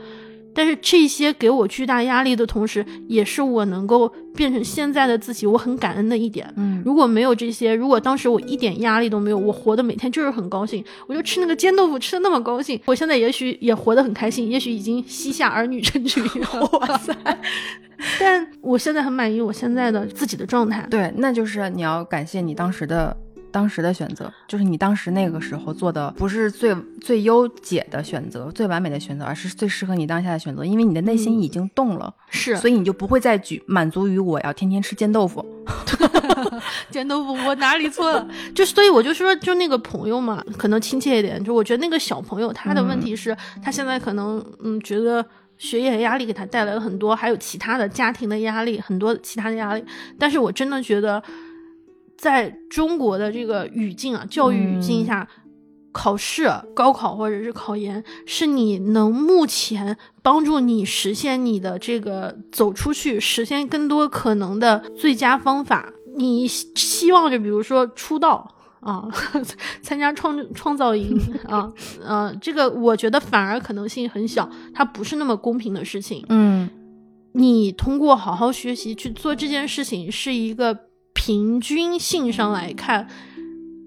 [0.54, 6.52] 但是这些给我巨大压力的同时，也是我能够变成现在的自己，我很感恩的一点。
[6.58, 16.24] 嗯，如果没有这些，如果当时我一点压力都没有，我活的每天就是很高兴，我就吃那个煎豆腐吃的那么高兴，我现在也许也活得很开心，也许已经膝下儿女成群。
[16.80, 17.16] 哇塞！
[18.20, 20.88] 但我现在很满意我现在的自己的状态。
[20.90, 23.16] 对，那就是你要感谢你当时的。
[23.52, 30.64] 当时的选择就是你当时那个时候做的不是最最优解的选择，最完美的选择，而是最适合你当下的选择。
[30.64, 35.46] 因为你的内心已经动了，是，所以你就不会再举满足于我要天天吃煎豆腐。
[36.90, 38.28] 煎豆腐我哪里错了？
[38.56, 41.44] 就所以我就说，就那个朋友嘛，可能亲切一点。
[41.44, 45.24] 就我觉得那个小朋友他的问题是，他现在可能嗯觉得
[45.58, 49.84] 学业压力给他带来了很多，还有其他的家庭的压力，很多其他的压力。
[50.18, 51.22] 但是我真的觉得。
[52.22, 55.28] 在中国的这个语境啊，教育语境下，
[55.92, 65.92] 考试、高考或者是考研，是你能目前帮助你实现你的这个走出去、实现更多可能的最佳方法。
[66.16, 68.48] 你希望着，比如说出道
[68.82, 69.10] 啊，
[69.82, 71.74] 参加创创造营 啊，
[72.06, 76.24] 呃，这个我觉得反而可能性很小，它不是那么公平的事情。
[76.30, 76.70] 嗯，
[77.34, 80.91] 你通过好好学习去做这件事情，是一个。
[81.14, 83.08] 平均性上来看，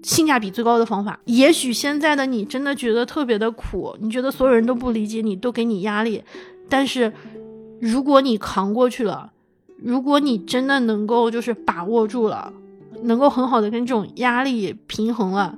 [0.03, 6.23] 性价比最高的方法，也许现在的你真的觉得特别的苦，你觉得所有人都不理解你，都给你压力。
[6.69, 7.11] 但是，
[7.79, 9.31] 如果你扛过去了，
[9.77, 12.53] 如果你真的能够就是把握住了，
[13.03, 15.57] 能够很好的跟这种压力平衡了，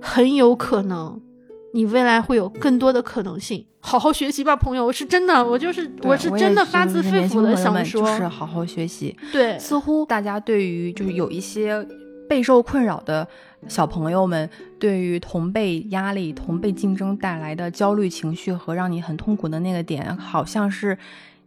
[0.00, 1.20] 很有可能
[1.76, 3.66] 你未来会有更多的可能性。
[3.80, 9.14] 好好学习吧，朋友，我是真的，我就是我是真的发自肺腑的想说，就是好好学习。
[9.30, 11.86] 对，似乎大家对于就是有一些
[12.26, 13.28] 备受困扰的
[13.68, 14.48] 小朋友们，
[14.80, 20.96] 对于同辈压力、同辈竞争带来的焦虑情绪和让你很痛苦的那个点，好像是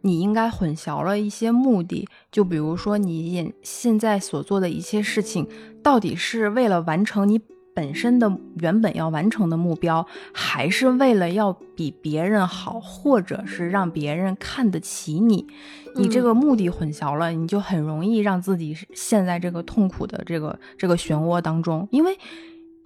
[0.02, 2.08] 你应该混淆了一些目的。
[2.30, 5.48] 就比如说，你现在所做的一切事情，
[5.82, 7.40] 到底是为了完成你。
[7.80, 15.46] 本身的原本要完成的目标，还是为了要比别人好，或者是让别人看得起你，
[15.96, 21.88] 你这个目的混淆了，你就很容易让自己陷在这个痛苦的这个这个漩涡当中。
[21.90, 22.18] 因为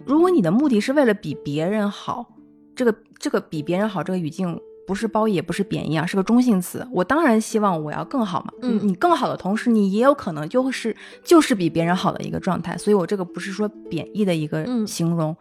[0.05, 2.25] 如果你的目的是为了比别人好，
[2.73, 4.57] 这个这个比别人好这个语境。
[4.85, 6.87] 不是褒义也不是贬义啊，是个中性词。
[6.91, 8.53] 我当然希望我要更好嘛。
[8.61, 12.77] 嗯，你更好的同时，你也有可能就是就是比别人好的一个状态。
[12.77, 15.35] 所以我这个不是说贬义的一个形容，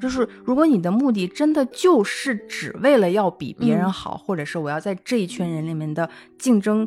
[0.00, 6.86] 就是如果你的目的真的就是只为了要比别人好，或者是我要在这一群人里面的竞争，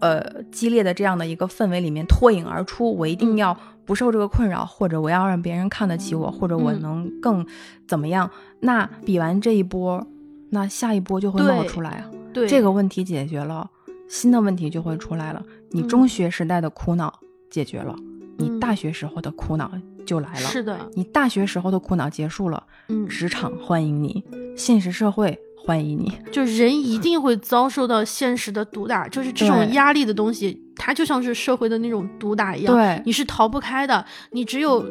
[0.00, 7.46] 呃，激烈的这样的一个氛围里面脱颖而出，我一定要不受这个困扰，或者我要让别人看得起我，或者我能更
[7.86, 8.30] 怎么样？
[8.60, 10.06] 那比完这一波。
[10.50, 12.10] 那下一波就会冒出来啊！
[12.32, 13.70] 对这个问题解决了，
[14.08, 15.42] 新的问题就会出来了。
[15.70, 17.12] 你中学时代的苦恼
[17.48, 17.94] 解决了，
[18.36, 19.70] 你大学时候的苦恼
[20.04, 20.40] 就来了。
[20.40, 24.24] 是的，你大学时候的苦恼结束了，嗯，职场欢迎你，
[24.56, 26.12] 现实社会欢迎你。
[26.32, 34.84] 就人一定会遭受到现实的毒打，就是这种压力的东西，它就像是社会的那种毒打一样，对，你是逃不开的，你只有。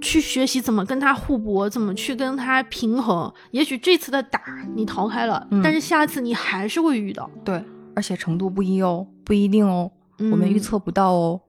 [0.00, 3.32] 去学习怎么跟他互搏，怎么去跟他平衡。
[3.50, 4.40] 也许这次的打
[4.74, 7.30] 你逃开了，但是下次你还是会遇到。
[7.44, 7.62] 对，
[7.94, 11.40] 而且程度不一哦，不一定哦，我们预测不到哦。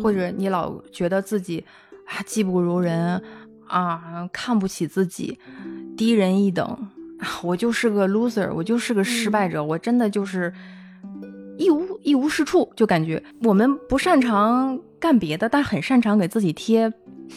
[0.00, 1.64] 或者你老觉得自己
[2.06, 3.20] 啊技不如人
[3.66, 5.36] 啊，看不起自己，
[5.96, 6.88] 低人一等，
[7.42, 10.52] 我就是个 loser，我就是个失败者，我真的就是
[11.58, 16.92] 一无一无是处，就感觉我们不擅长干别的，但很擅长给自己贴。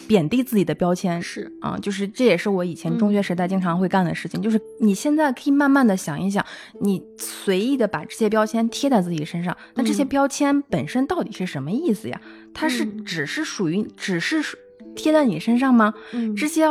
[0.06, 4.42] 贬低自己的标签是啊，就是这也是我以前中学时代经常会干的事情。
[4.42, 6.44] 就是你现在可以慢慢的想一想，
[6.80, 12.20] 你随意的把这些标签贴在自己身上，那这些标签本身到底是什么意思呀？
[12.52, 14.42] 它是只是属于只是
[14.94, 15.94] 贴在你身上吗？
[16.36, 16.66] 这些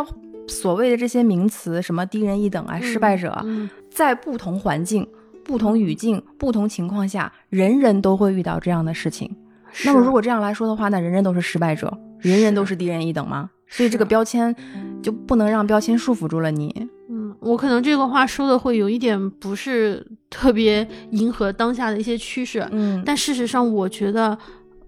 [0.47, 3.43] 所谓的这些名词，什么低人一等啊，失败者，
[3.89, 5.07] 在不同环境、
[5.43, 9.35] 不同语境、不同情况下，人人都会遇到这样的事情。
[9.83, 11.91] 那么如果这样来说的话，那人人都是失败者。
[12.19, 13.49] 人人都是低人一等吗？
[13.67, 14.55] 所以这个标签
[15.03, 16.87] 就不能让标签束缚住了你。
[17.09, 22.65] 嗯，我可能这个话说的会有一点不是特别迎合当下的一些趋势。
[22.71, 24.35] 嗯，但事实上，我觉得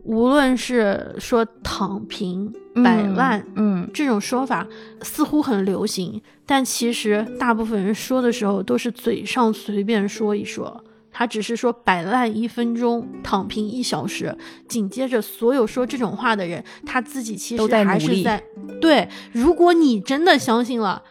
[0.04, 2.52] 无论是说躺平、
[2.84, 4.66] 摆烂，嗯，这种说法
[5.04, 10.84] 似乎很流行，但其实大部分人说的时候都是嘴上随便说一说。
[11.18, 14.38] 他只是说摆烂一分钟，躺平一小时。
[14.70, 18.44] 紧接着，所有说这种话的人，他自己其实还是在
[18.80, 19.10] 对。
[19.32, 21.02] 如果你真的相信了，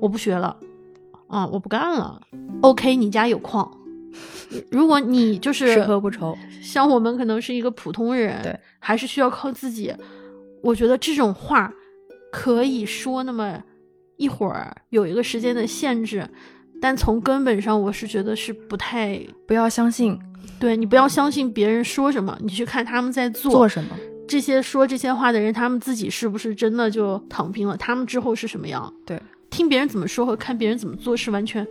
[0.00, 0.56] 我不学了，
[1.26, 2.20] 啊，我不干了。
[2.60, 3.68] OK，你家有矿。
[4.70, 9.92] 如果你就是吃喝不愁，像我们可能是一个普通人，对，还是需要靠自己。
[10.62, 11.74] 我觉得这种话
[12.30, 13.60] 可以说那么
[14.18, 16.30] 一会儿，有一个时间的限制。
[16.80, 20.18] 但从根本上，我是觉得是不太不要相信，
[20.60, 23.96] 对你不要相信别人说什么，你去看他们在做做什么。
[24.28, 27.76] 这些说这些话的人，他们自己是不是真的就躺平了？
[27.76, 28.92] 他们之后是什么样？
[29.06, 29.20] 对，
[29.50, 31.66] 听别人怎么说和看别人怎么做是完全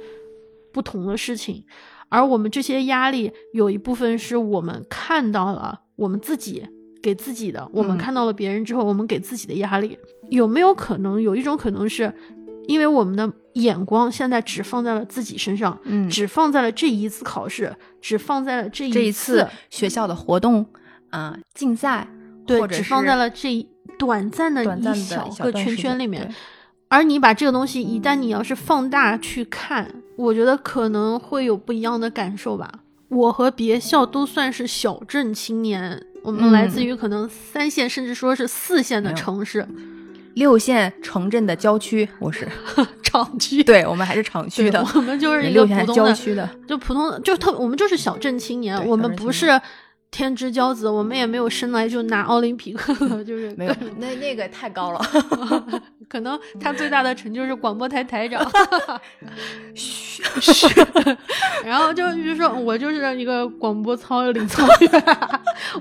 [0.73, 1.63] 不同的事情。
[2.09, 6.65] 而我们这些压力，有一部分是我们看到了我们自己
[7.01, 9.97] 给自己的，我们看到了别人之后，我们给自己的压力，
[10.29, 12.13] 有没有可能有一种可能是？
[12.67, 13.31] 因为我们的
[13.61, 20.65] 眼光现在只放在了自己身上，嗯，只放在了这一次考试，只放在了这一次学校的活动，
[21.09, 22.07] 啊，竞赛，
[22.45, 23.65] 对，只放在了这
[23.97, 26.33] 短暂的一小个圈圈里面。
[26.89, 32.71] 而你把这个东西，一旦你要是放大去看，我觉得可能会有不一样的感受吧。
[33.09, 39.67] 我和别校都算是小镇青年，我们来自于可能三线甚至说是四线的城市。
[40.37, 42.47] 六线城镇的郊区，我是。
[43.03, 49.59] 厂区，对我们还是厂区的，我们就是一个普通郊区的，就普通，就特，我们就是小镇青年，我们不是
[50.11, 55.01] 天之骄子，我们也没有生来就拿奥林匹克，就是没有，那那个太高了，
[56.09, 58.45] 可能他最大的成就是广播台台长，
[59.73, 60.21] 嘘，
[61.65, 65.03] 然后就比如说我就是一个广播操领操员，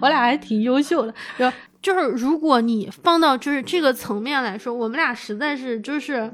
[0.00, 1.52] 我俩还挺优秀的，就。
[1.87, 6.28] 就是如果你放到就是这个层面来说，我们俩实在是就是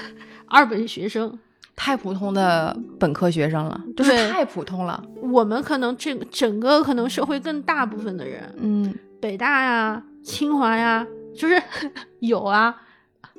[0.44, 1.38] 二本学生，
[1.74, 5.02] 太普通的本科学生了，就是太普通了。
[5.22, 11.58] 我们可能这整个可能社会更大部分的人，嗯，北大呀、清华呀，就是
[12.20, 12.76] 有啊，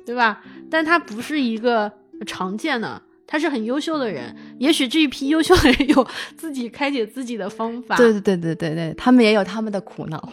[0.04, 0.42] 对吧？
[0.68, 1.92] 但它不是一个
[2.26, 3.00] 常见的。
[3.30, 6.06] 他是很优秀的人，也许这一批优秀的人 有
[6.36, 7.94] 自己开解自己的方法。
[7.96, 10.28] 对对对对对对，他们也有他们的苦恼，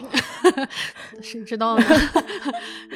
[1.22, 1.84] 谁知道呢？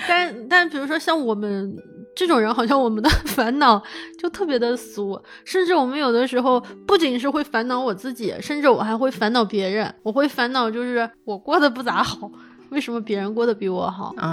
[0.09, 1.73] 但但比如说像我们
[2.17, 3.81] 这种人，好像我们的烦恼
[4.19, 9.95] 就特别的俗，甚至我们有的时候不仅是会烦恼我自己，甚至我还会烦恼别人。
[10.03, 12.29] 我会烦恼就是我过得不咋好。
[12.73, 14.27] 为什么别人过得比我好啊？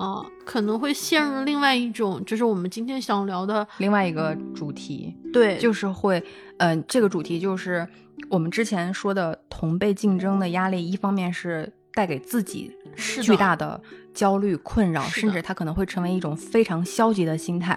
[0.00, 5.14] 啊，可能会陷入另外一种，就是我们今天想聊的另外一个主题。
[5.30, 6.22] 对，就是会，
[6.56, 7.86] 嗯，这个主题就是
[8.30, 12.74] 我们之前说的同辈竞争的压力，一方面是带给自己
[13.22, 13.78] 巨大的
[14.14, 17.76] 焦虑困扰，甚至它可能会成为一种非常消极的心态；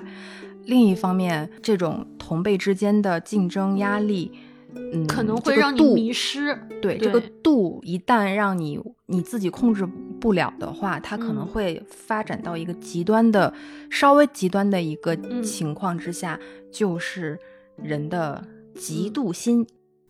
[0.63, 4.31] 另一方面，这种同辈之间的竞争压力。
[4.76, 6.57] 嗯，可能会让你迷失。
[6.82, 9.86] 对这个度，一旦让你你自己控制
[10.20, 13.53] 不了的话，它可能会发展到一个极端的、
[13.89, 16.39] 稍微极端的一个情况之下，
[16.72, 17.39] 就是
[17.76, 18.43] 人的
[18.76, 19.65] 嫉妒心，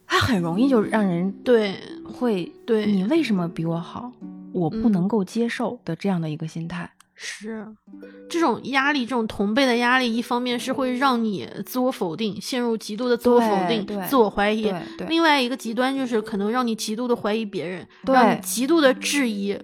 [0.06, 4.12] 它很容易就让人对会对你为什么比我好，
[4.52, 6.92] 我不能够接受的这样的一个心态。
[7.20, 7.66] 是，
[8.30, 14.72] 这种压力，这种同辈的压力，一方面是会让你自我否定，陷入极度的自我否定、自我怀疑；
[15.10, 19.58] 另外一个极端就是可能让你极度的怀疑别人，让你极度的质疑，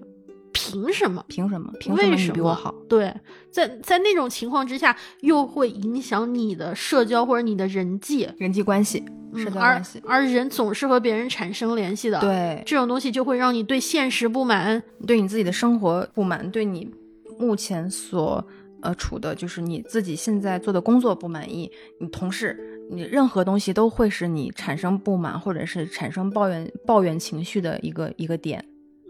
[0.51, 1.23] 凭什么？
[1.27, 1.71] 凭什么？
[1.79, 2.73] 凭什么你比我好？
[2.89, 3.13] 对，
[3.51, 10.01] 在在那种情况之下，又会影响你的社交或者你的人际人际关系、社交关系。
[10.07, 16.91] 而人总是和别人产生联系的，对这种东西就会让你对现实不满，对你自己的生活不满，对你。
[17.39, 18.45] 目前所
[18.81, 22.57] 呃处的，就是你自己现在做的工作不满意，你同事，
[22.91, 28.63] 你任何东西都会使你产生不满或者是产生抱怨抱怨情绪的一个一个点。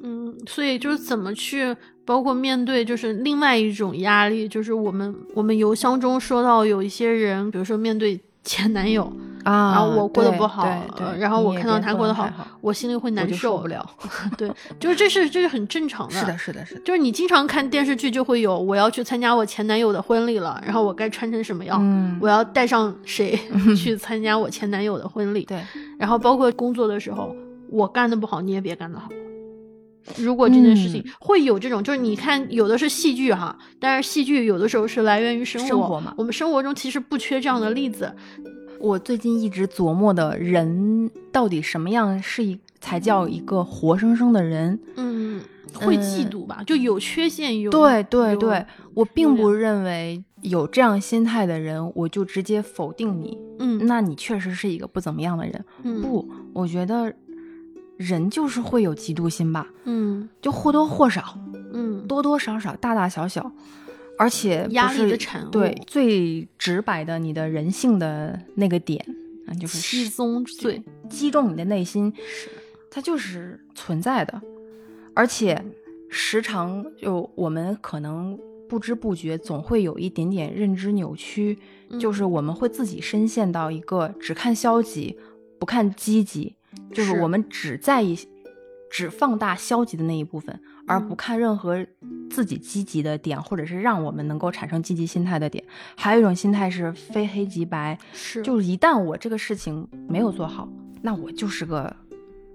[0.04, 9.12] 嗯，所以就是怎么去，包括面对就是另外一种压力，就是我们我们邮箱中说到有一些人，比如说面对前男友
[9.44, 10.66] 啊，然后我过得不好，
[10.96, 12.30] 对，然后我看到他过得好，
[12.62, 13.86] 我心里会难受，受不了。
[14.38, 16.14] 对，就是这是这是很正常的。
[16.14, 16.82] 是的，是的，是的。
[16.82, 21.80] 就是你经常看电视剧，就会有我要去参加我前男友的婚礼了，然后我该穿成什么样？
[21.82, 23.38] 嗯，我要带上谁
[23.78, 25.44] 去参加我前男友的婚礼？
[25.46, 25.62] 对。
[26.00, 27.36] 然后包括工作的时候，
[27.70, 29.10] 我干的不好，你也别干得好。
[30.18, 36.14] 如果这件事情会有这种，就是你看，有的是戏剧哈，但是戏剧有的时候是来源于生活嘛。
[36.18, 38.14] 我们生活中其实不缺这样的例子。
[38.84, 44.78] 我最近一直琢磨的人到底什么样是一才叫一个活生生的人？
[44.98, 45.42] 嗯，
[45.74, 46.62] 会嫉妒吧？
[46.68, 47.72] 就有缺陷有。
[47.72, 53.40] 对对对，我并不认为有这样心态的人，我就直接否定你。
[53.60, 55.64] 嗯，那你确实是一个不怎么样的人。
[55.84, 57.14] 嗯，不，我觉得。
[57.96, 61.38] 人就是会有嫉妒心吧，嗯，就或多或少，
[61.74, 63.50] 嗯，多多少少，大大小小，
[64.18, 69.04] 而且压力的产物，对，最直白的你的人性的那个点，
[69.48, 72.14] 啊，就是七宗罪，击中你的内心，
[72.92, 74.42] 它就是存在的，
[75.14, 75.64] 而且
[76.10, 78.38] 时常就我们可能
[78.70, 81.58] 不知不觉总会有一点点认知扭曲，
[82.00, 85.18] 就是我们会自己深陷到一个只看消极
[85.60, 86.56] 不看积极。
[86.92, 87.20] 就是。
[87.22, 88.18] 我们只在意、
[88.94, 91.84] 只放大消极的那一部分，而不看任何
[92.30, 95.64] 自己积极的点，或者是让我们能够产生积极心态的点。
[95.98, 100.70] 还有一种心态是非黑即白，是，就是一旦我这个事情没有做好，
[101.02, 101.92] 那我就是个。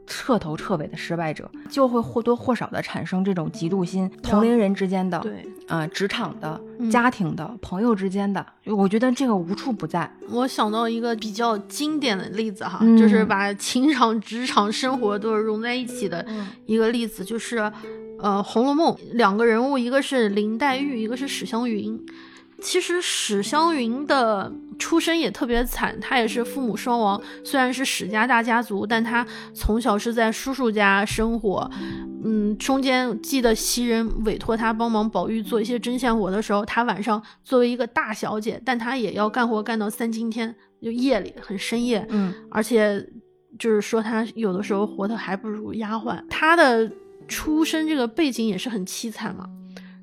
[0.08, 4.10] 彻头彻尾的失败者，就会或多或少的产生这种嫉妒心。
[4.22, 10.10] 同龄人之间的，对，啊，职场的、家庭的、朋友之间的，我觉得这个无处不在。
[10.30, 16.26] 我想到一个比较经典的例子哈，就是把情场、职场、生活都是融在一起的
[16.64, 17.58] 一个例子，就是，
[18.18, 22.00] 呃，《红楼梦》两个人物，一个是林黛玉，一个是史湘云。
[22.60, 27.20] 其实史湘云的出身也特别惨，她也是父母双亡。
[27.44, 31.70] 虽然是史家大家族，但她从小是在叔叔家生活。
[32.24, 42.04] 嗯，中间记得袭人委托她帮忙宝玉做一些针线活的时候，她晚上作为一个大小姐，但她也要干活干到三更天，就夜里很深夜。
[42.10, 43.04] 嗯，而且
[43.56, 46.20] 就是说她有的时候活的还不如丫鬟。
[46.28, 46.90] 她的
[47.28, 49.46] 出身这个背景也是很凄惨嘛。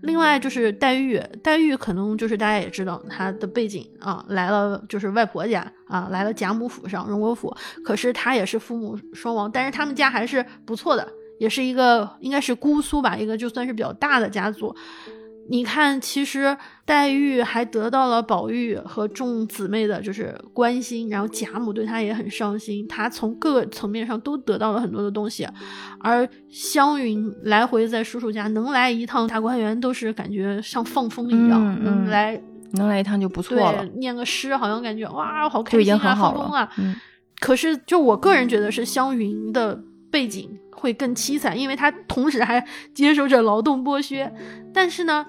[0.06, 11.08] 另外就是黛玉，黛玉可能就是大家也知道她的背景啊，来了就是外婆家啊，来了贾母府上荣国府，可是她也是父母双亡，但是他们家还是不错的，
[11.39, 14.74] 也是一个应该是姑苏吧，一个就算是比较大的家族。
[15.48, 25.48] 你看，其实黛玉还得到了宝玉和众姊妹的就是关心，然后贾母对她也很上心，她从各个层面上都得到了很多的东西。
[26.00, 32.41] 而湘云来回在叔叔家能来一趟大观园，都是感觉像放风一样，能来
[32.72, 33.86] 能来一趟就不错了。
[33.98, 36.68] 念个诗，好像感觉哇，好开心啊，放风啊。
[37.39, 39.80] 可是，就我个人觉得是湘云的
[40.10, 42.66] 背景会更凄惨，因为她同时还
[42.96, 44.34] 接受着劳动剥削，
[44.74, 45.24] 但是呢。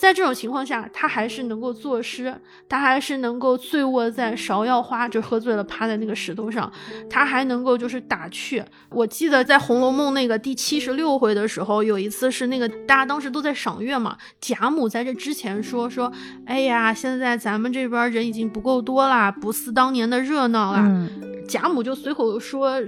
[0.00, 2.34] 在这种情况下，他还是能够作诗，
[2.66, 6.72] 他还是能够醉卧在芍药花，就喝醉了趴在那个石头上，
[7.10, 8.64] 他还能够就是打趣。
[8.88, 16.10] 我记得在《红楼梦》那个第七十六回的时候，有一次是那个大家当时都在赏月嘛，贾母在这之前说说，
[16.46, 21.10] 哎呀，现在咱们这边人已经不够多啦，不似当年的热闹了。
[21.46, 22.80] 贾母就随口说，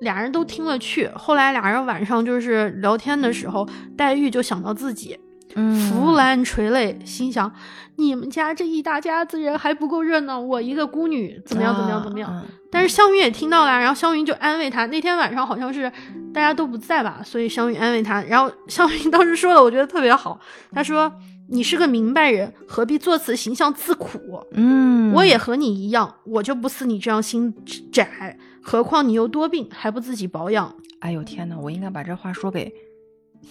[0.00, 1.08] 俩人都听了去。
[1.14, 5.18] 后来俩人晚上就是聊天的时候，黛玉就想到自己。
[5.54, 7.52] 扶栏垂泪，心想：
[7.96, 11.74] 你们家这一大家子人还不够热闹，我一个孤女怎么样？
[11.74, 12.02] 怎么样？
[12.02, 12.44] 怎么样？
[12.70, 14.86] 但是湘云也听到了，然后湘云就安慰她。
[14.86, 15.90] 那天晚上好像是
[16.32, 18.22] 大家都不在吧，所以湘云安慰她。
[18.22, 20.38] 然后湘云当时说的，我觉得特别好。
[20.70, 21.12] 她说
[21.50, 24.46] ：“你是个明白人，何必做此形象自苦？
[24.52, 27.52] 嗯，我也和你一样，我就不似你这样心
[27.90, 28.38] 窄。
[28.62, 30.72] 何况你又多病，还不自己保养？
[31.00, 31.58] 哎呦天哪！
[31.58, 32.72] 我应该把这话说给。”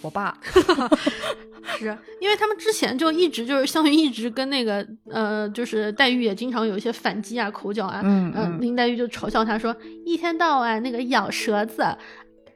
[0.02, 0.36] 我爸
[1.78, 8.00] 是因为他们之前就一直就是湘云一直跟那个呃，就是黛玉也经常有一些反击啊、口角啊。
[8.02, 9.74] 嗯嗯，林黛玉就嘲笑他说，
[10.04, 11.84] 一天到晚那个咬舌子，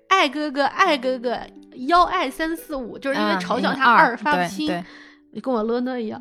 [0.09, 1.39] 爱哥哥爱哥哥，
[1.87, 4.67] 幺爱三四五，就是因为嘲笑他二发不清。
[4.67, 4.85] 你
[5.41, 6.21] 跟我乐乐一样，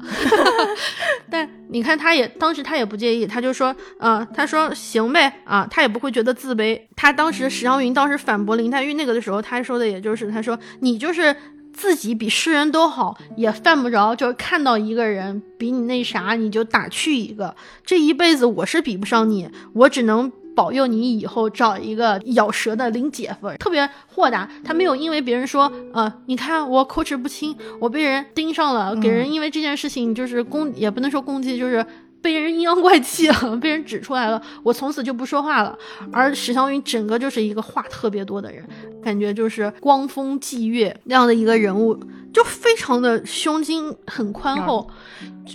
[1.29, 6.79] 但你看，他也当时他也不介意，他就说，啊，他说行呗，啊，他也不会觉得自卑。
[6.95, 11.35] 他当时史湘云当时反驳林黛玉那个的时候，他说的也就是，他说你就是
[11.73, 17.55] 自己比世人都好，也犯不着就是看到一个人比你那啥，你就打趣一个。
[17.85, 24.49] 这一辈子我是比不上你，我只能保佑你以后找一个咬舌的林姐夫，特别豁达。
[24.63, 31.85] 他没有因为别人说，呃，你看我口齿不清，我被人盯上了，给人因为这件事情就是攻，也不能说攻击，就是。
[32.23, 35.77] 被人阴阳怪气了， 被人指出来了，我从此就不说话了。
[36.09, 38.65] 而史湘云整个就是一个话特别多的人，
[39.03, 41.93] 感觉就是光风霁月那样的一个人物，
[42.33, 44.89] 就非常的胸襟很宽厚。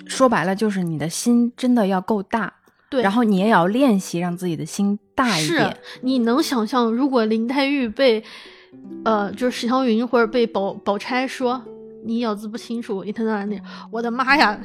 [0.07, 2.53] 说白了就是你的心真的要够大，
[2.91, 5.76] 对，然后你也要练习让自己的心大一点。
[6.03, 8.22] 你能想象如果林黛玉被，
[9.05, 11.62] 呃，就是史湘云或者被宝宝钗说？
[12.05, 13.61] 你咬字不清楚，一天到晚那，
[13.91, 14.59] 我的妈呀，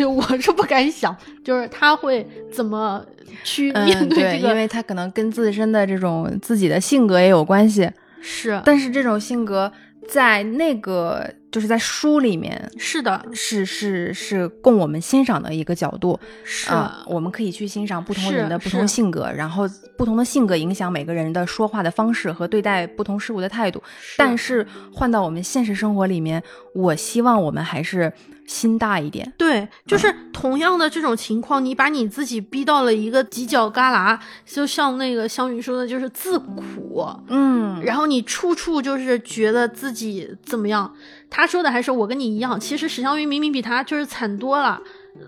[0.00, 1.14] 我是不敢想，
[1.44, 3.04] 就是他会怎么
[3.44, 7.88] 去面对这个，因为他可能跟自身的这种自己的性格也有关系，
[8.20, 9.70] 是，但是这种性格。
[10.08, 23.82] 在那个就是在书里面，是的，是是是供我们欣赏的一个角度，是啊，我们可以去欣赏不同人的不同性格，然后不同的性格影响每个人的说话的方式和对待不同事物的态度。
[24.16, 26.42] 但是换到我们现实生活里面，
[26.74, 28.12] 我希望我们还是。
[28.48, 40.90] 心大一点，对，就是同样的这种情况，你把你自己逼到了一个犄角旮旯，就像那个香云说的，就是自苦，嗯，然后你处处就是觉得自己怎么样。
[41.30, 44.80] 他说的还是我跟你一样，其实史湘云明明比他就是惨多了，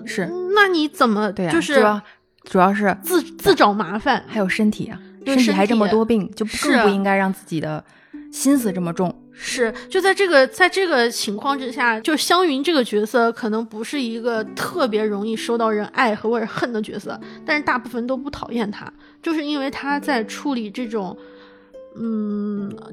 [0.04, 2.02] 是，那你怎么对呀就是主要
[2.44, 7.84] 主要是自自找麻烦，还有身体啊，身体还这么多病，就更不应该让自己的
[8.32, 9.14] 心思这么重。
[9.42, 18.92] 是，就在这个在这个情况之下，就湘云这个角色可能不是一个特别容易受到人爱和或者恨的角色，但是大部分都不讨厌他，
[19.22, 21.26] 就是因为他在处理这种，嗯，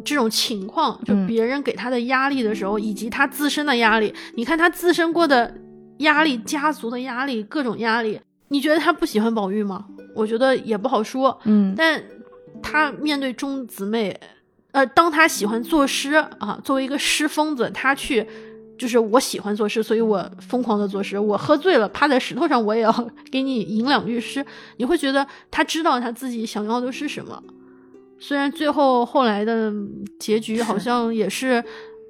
[0.04, 4.14] 这种情况，就别人给他的压力的时候，以及他自身的压力。
[4.36, 5.54] 你看他自身过的
[6.00, 8.20] 压力，家族的压力，各种压力，
[8.50, 9.86] 你觉得他不喜欢宝玉吗？
[10.16, 11.40] 我觉得也不好说。
[11.46, 12.04] 嗯，但
[12.62, 14.20] 他面对众姊妹。
[14.74, 18.28] 呃，当他喜欢作诗啊，作为一个诗疯子，他去，
[18.78, 21.18] 就是我喜欢作诗，所以我疯狂的作诗。
[21.18, 24.46] 我喝醉了，趴在石头上，我也要 给你吟两句诗。
[24.76, 27.42] 你会觉得他知道他自己想要的是什么，
[28.20, 29.74] 虽然最后后来的
[30.20, 31.64] 结局好 像也是，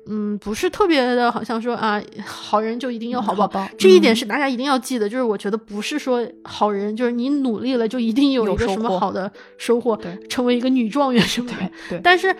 [0.07, 3.67] 嗯，不是特别的，好像说啊，好人就一定要好报。
[3.77, 9.99] 这一点是大家一定要记得，就是我觉得不是说好人，就是你努力了就一定有一个什么好的收获，
[10.29, 11.57] 成为一个女状元什么的。
[11.89, 12.35] 对，但是。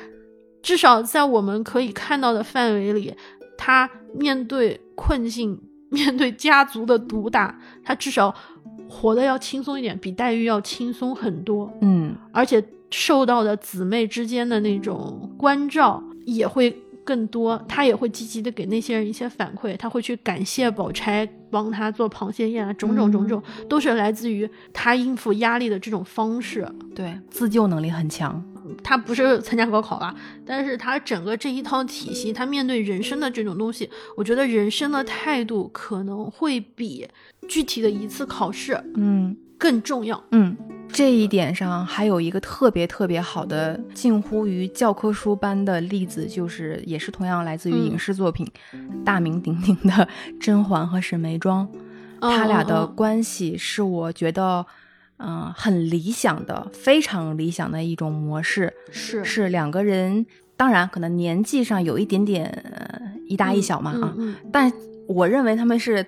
[0.64, 3.14] 至少在我们可以看到的范围里，
[3.58, 5.58] 他面对困境，
[5.90, 8.36] 面对家族的毒打，他至少
[8.90, 11.72] 活得要轻松一点，比黛玉要轻松很多。
[11.82, 12.62] 嗯，而且
[12.92, 26.70] 受到的姊妹之间的那种关照也会更多，他也会积极的给那些人一些反馈，他会去感谢宝钗帮他做螃蟹宴啊，种种种种，都是来自于他应付压力的这种方式。
[26.94, 28.44] 对，自救能力很强。
[28.84, 30.14] 他不是参加高考了？
[30.46, 37.08] 但是他整个这一套体系，他面对人生的这种东西，我觉得人生的态度可能会比
[37.48, 40.22] 具体的一次考试，嗯，更重要。
[40.32, 40.54] 嗯，
[40.98, 48.52] 这一点上还有一个特别特别好的，近乎于教科书般的例子，就是也是同样来自于影视作品，
[49.06, 50.08] 大名鼎鼎的
[50.40, 51.70] 甄嬛和沈眉庄，
[52.20, 54.66] 他俩的关系是我觉得。
[55.20, 59.26] 嗯，很理想的，非常理想的一种模式，是。
[59.26, 60.24] 是两个人，
[60.56, 62.64] 当然可能年纪上有一点点
[63.28, 64.16] 一大一小嘛啊，
[64.52, 64.72] 但
[65.08, 66.06] 我认为他们是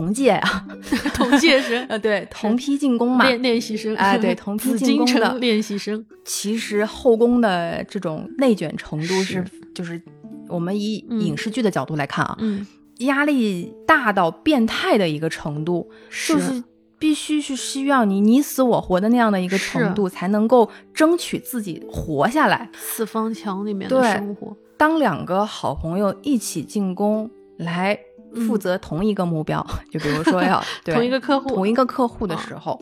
[0.00, 0.66] 同届啊，
[1.12, 5.34] 同届生，啊， 对，同批进宫嘛，练练习生，哎，对，同批进宫的。
[5.38, 6.02] 练习生。
[6.24, 9.44] 其实后宫的这种内卷程度是，
[9.74, 10.00] 就是
[10.48, 12.66] 我们以影视剧的角度来看啊，嗯，
[13.00, 15.90] 压力大到变态的一个程度，
[16.26, 16.64] 就是。
[16.98, 22.68] 必须是需要你你死我活的那样的一个程度，才能够争取自己活下来。
[22.74, 27.98] 四方墙里面的生活，当两个好朋友一起进宫来
[28.46, 32.80] 负责同一个目标，就比如说要 同一个客户，同一个客户的时候，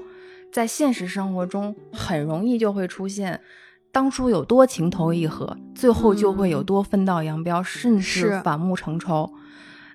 [0.53, 3.41] 在现实生活中很容易就会出现，
[3.93, 9.31] 当初有多情投意合，最后就会有多分道扬镳，甚至反目成仇。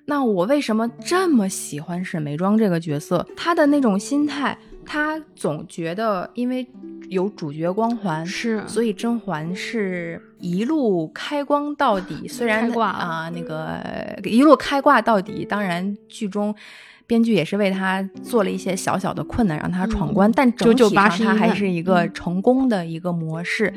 [0.06, 3.26] 那我为什么这么喜欢沈眉庄这个角色？
[3.34, 6.66] 她的那种心态，她总觉得因为
[7.08, 12.28] 有主角光环，是，所以甄嬛是一路开光到底。
[12.28, 13.80] 虽然啊，那个
[14.24, 16.54] 一路开挂到底，当然剧中
[17.06, 23.72] 编剧也是为他做了一些小小的困难，让他闯关，但整体上他还是一个成功的一个模式。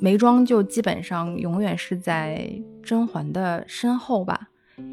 [0.00, 2.50] 眉庄就基本上永远是在
[2.82, 4.48] 甄嬛的身后吧。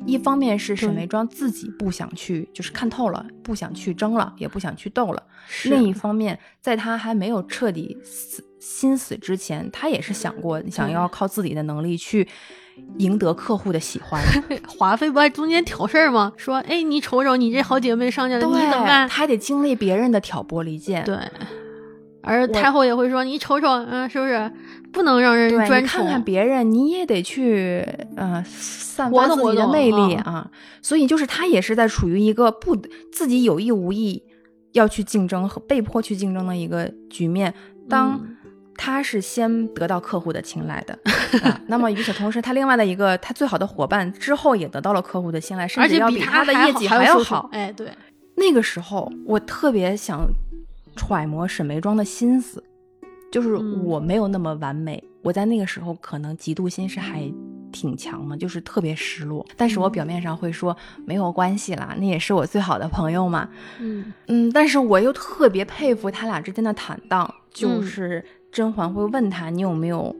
[0.08, 5.22] 一方面是沈眉庄自己不想去，就是看透了，不想去争了，也不想去斗了；
[5.66, 12.28] 另一方面，在他还没有彻底死心死之前，他也是想过想要靠自己的能力去
[12.98, 14.20] 赢得客户的喜欢。
[14.68, 16.34] 华妃不还中间挑事儿吗？
[16.36, 19.08] 说，哎，你瞅瞅，你这好姐妹上去了，你怎么办？
[19.08, 21.04] 他还得经历别人的挑拨离间。
[21.04, 21.16] 对。
[22.24, 24.52] 而太后也会说：“你瞅瞅，嗯，是不是
[24.92, 26.02] 不能让人专宠？
[26.02, 30.50] 看看别人，你也得去，呃，散发自己的魅力啊。
[30.82, 32.76] 所以，就是他也是在处于一个不
[33.14, 34.24] 自己有意无意
[34.72, 37.54] 要去竞争和被迫去竞争的一个局面。
[37.88, 38.20] 当
[38.78, 40.98] 他是先得到客户的青睐的，
[41.68, 47.50] 那么与此同时，他另外的一个他最好的伙伴之后也得到了客户的青睐，甚至要比他的业绩还要好。
[47.52, 47.92] 哎，对，
[48.36, 50.28] 那个时候我特别想。”
[50.98, 52.64] 揣摩沈眉庄的心思，
[53.30, 57.30] 就是我没有那么完美，我在那个时候可能嫉妒心是还
[57.70, 59.46] 挺强的，就是特别失落。
[59.58, 60.74] 但是我表面上会说
[61.06, 63.50] 没有关系啦，那也是我最好的朋友嘛。
[63.80, 67.30] 嗯嗯，但是我又特别佩服他俩之间的坦荡。
[67.54, 70.16] 就是甄嬛会问他，你有没有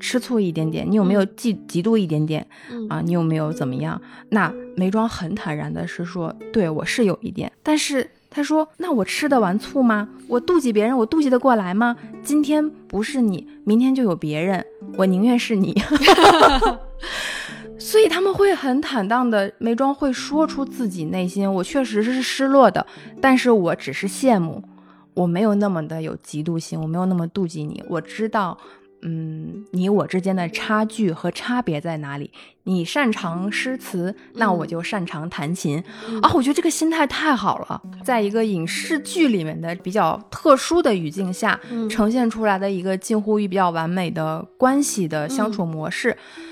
[0.00, 0.90] 吃醋一点点？
[0.90, 2.46] 你有没有嫉嫉妒一点点？
[2.88, 4.00] 啊，你有没有怎么样？
[4.30, 8.10] 那眉庄很坦然的是说，对我是有一点，但是。
[8.30, 10.06] 他说：“那我吃得完醋吗？
[10.28, 11.96] 我妒忌别人，我妒忌得过来吗？
[12.22, 14.62] 今天不是你，明天就有别人，
[14.98, 15.74] 我宁愿是你。
[17.80, 22.86] 所以他们会很坦荡的，眉庄会说出自己内心，我确实是失落的，
[23.18, 24.62] 但是我只是羡慕，
[25.18, 28.56] 我没有那么的有嫉妒心，我没有那么妒忌你，我知道。”
[29.00, 32.32] 嗯，你我之间的差距和差别在哪里？
[32.64, 35.80] 你擅长诗词，那我就擅长弹琴
[36.20, 36.32] 啊！
[36.34, 46.10] 我觉得这个心态太好了，在一个影视剧里面的比较特殊的语境下，呈现出来的一个近乎于比较完美的关系的相处模式。
[46.10, 46.44] 嗯，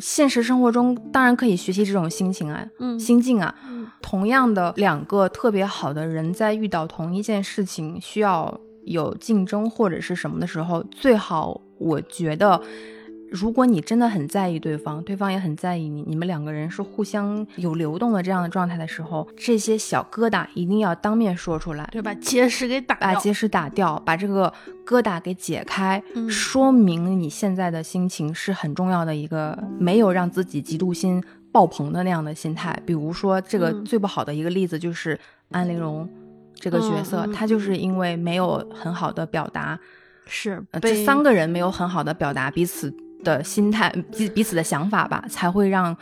[0.00, 2.66] 现实生活中当然可以学习这种心情啊，
[2.98, 3.54] 心境啊。
[4.02, 8.60] 同样的，两个特别好的人在遇到同一件事情需要。
[8.86, 12.60] 有竞争或者是什么的时候，最好我觉得，
[13.30, 24.52] 如果你真的很在意对方，对方也很在意你，你们两个人是互相有流动的这样的状态的时候，这些小疙瘩一定要当面说出来，对把结石给打，把结石打掉，把这个
[24.84, 31.22] 疙瘩给解开，说明你现在的心情是很重要的一个，没有让自己嫉妒心
[31.52, 32.76] 爆棚的那样的心态。
[32.84, 35.18] 比如说，这个最不好的一个例子就是
[35.50, 36.08] 安陵容。
[36.62, 39.80] 这个角色，他就是因为没有很好的表达，
[40.26, 45.96] 是这三个人没有很好的表达彼此的心态、彼彼此的想法吧，才会让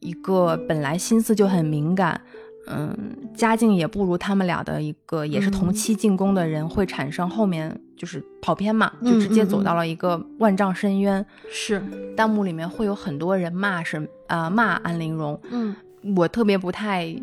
[0.00, 2.20] 一个本来心思就很敏感，
[2.66, 2.96] 嗯，
[3.34, 11.24] 家境也不如他们俩的一个也是同期进宫的人，会产生后面就是跑偏嘛，就直接走到了一个万丈深渊。
[11.50, 11.82] 是
[12.16, 15.74] 弹幕里面会有很多人骂是啊骂安陵容，嗯，
[16.16, 17.14] 我特别不太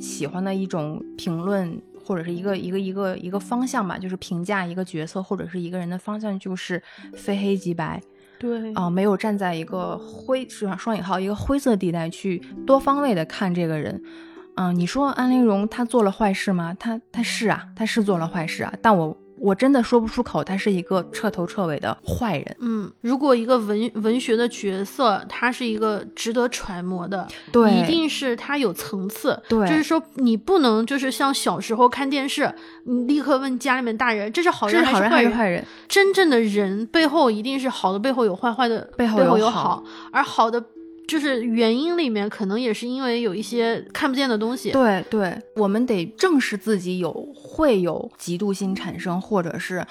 [0.00, 1.80] 喜欢的一种评论。
[2.02, 6.82] 或者是一个一个一个一个方向吧，就是评价一个角色或者是一个人的方向，就是
[7.12, 8.02] 非黑即白，
[8.40, 14.02] 对啊，没有站在一个灰是吧双引号一个灰色地带去多方位的看这个人，
[14.56, 16.74] 嗯，你说安陵容她做了坏事吗？
[16.80, 19.14] 她她是啊，她是做了坏事啊，但我。
[19.40, 22.56] 我真的说不出口，他是一个彻头彻尾的坏人。
[22.60, 29.40] 嗯，如果一个文文学的角色，他是一个值得揣摩的，对，一定是他有层次。
[29.48, 32.52] 对，就是说你不能就是像小时候看电视，
[32.84, 35.64] 你立刻问家里面大人，这是好人还是坏人？
[35.88, 39.82] 真正的人背后一定是好的，背后有坏，坏的背后有好，
[40.12, 40.62] 而好的。
[41.10, 44.70] 就是原因里面，可能也是因为有一些看不见的东西。
[44.70, 49.84] 对对，我们得正视自己有会有嫉妒心产生，或者是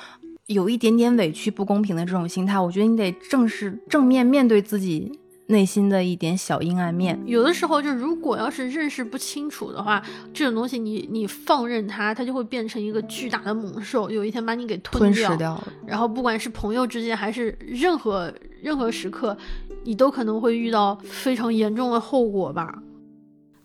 [0.46, 2.58] 有一点点委屈、不公平的这种心态。
[2.58, 5.12] 我觉得你得正视、正面面对自己
[5.48, 7.20] 内心的一点小阴暗面。
[7.26, 10.02] 有的时候，就如果要是认识不清楚的话，
[10.34, 15.36] 这种东西你你放任它，它就会变成一个巨大的猛兽，有一天把你给吞掉。
[15.36, 19.38] 掉然后，不管是朋友之间，还是任何任何时刻。
[19.84, 22.82] 你都可能会遇到非常严重的后果吧？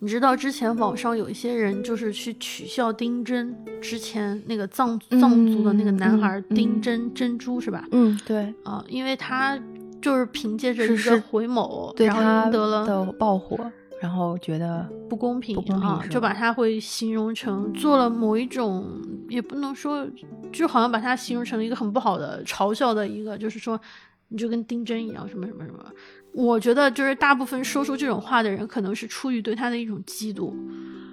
[0.00, 7.86] 你知道之前网上有一些人就是去取笑丁真，之前那个藏藏族的那个男孩丁真珍珠是吧？
[7.90, 9.58] 嗯，对啊，因为他
[10.02, 13.58] 就是凭借着一个回眸，对他得了的爆火，
[14.02, 18.84] 然后觉得不公平，不公平，就把他会形容成做了某一种，
[19.30, 20.06] 也不能说，
[20.52, 23.80] 就好像把他形容成了一个很不好的嘲笑的一个，就是说。
[24.28, 25.84] 你就跟丁真一样，什么什么什么？
[26.32, 30.52] 我觉得就是大部分说出这种话的人，可能是出于对他的一种嫉妒。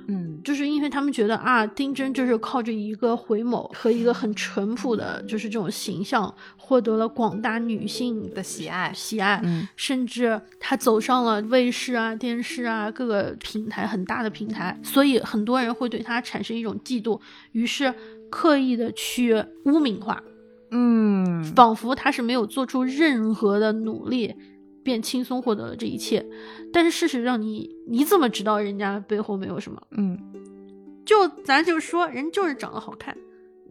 [0.08, 17.94] 嗯，就是因为他们觉得啊，丁真就是靠着一个回眸和一个很淳朴的，就是这种形象，获得了广大女性的喜爱，喜爱，嗯，甚至他走上了卫视啊、电视啊各个平台很大的平台，所以很多人会对他产生一种嫉妒，于是
[18.32, 20.22] 刻意的去污名化，
[20.72, 24.36] 嗯，仿佛他是没有做出任何的努力。
[24.84, 26.26] 便轻松获得了这一切，
[26.74, 29.80] 但是事实上，你你怎么知道人家背后没有什么？
[29.92, 30.18] 嗯，
[31.06, 33.16] 就咱就说，人就是长得好看，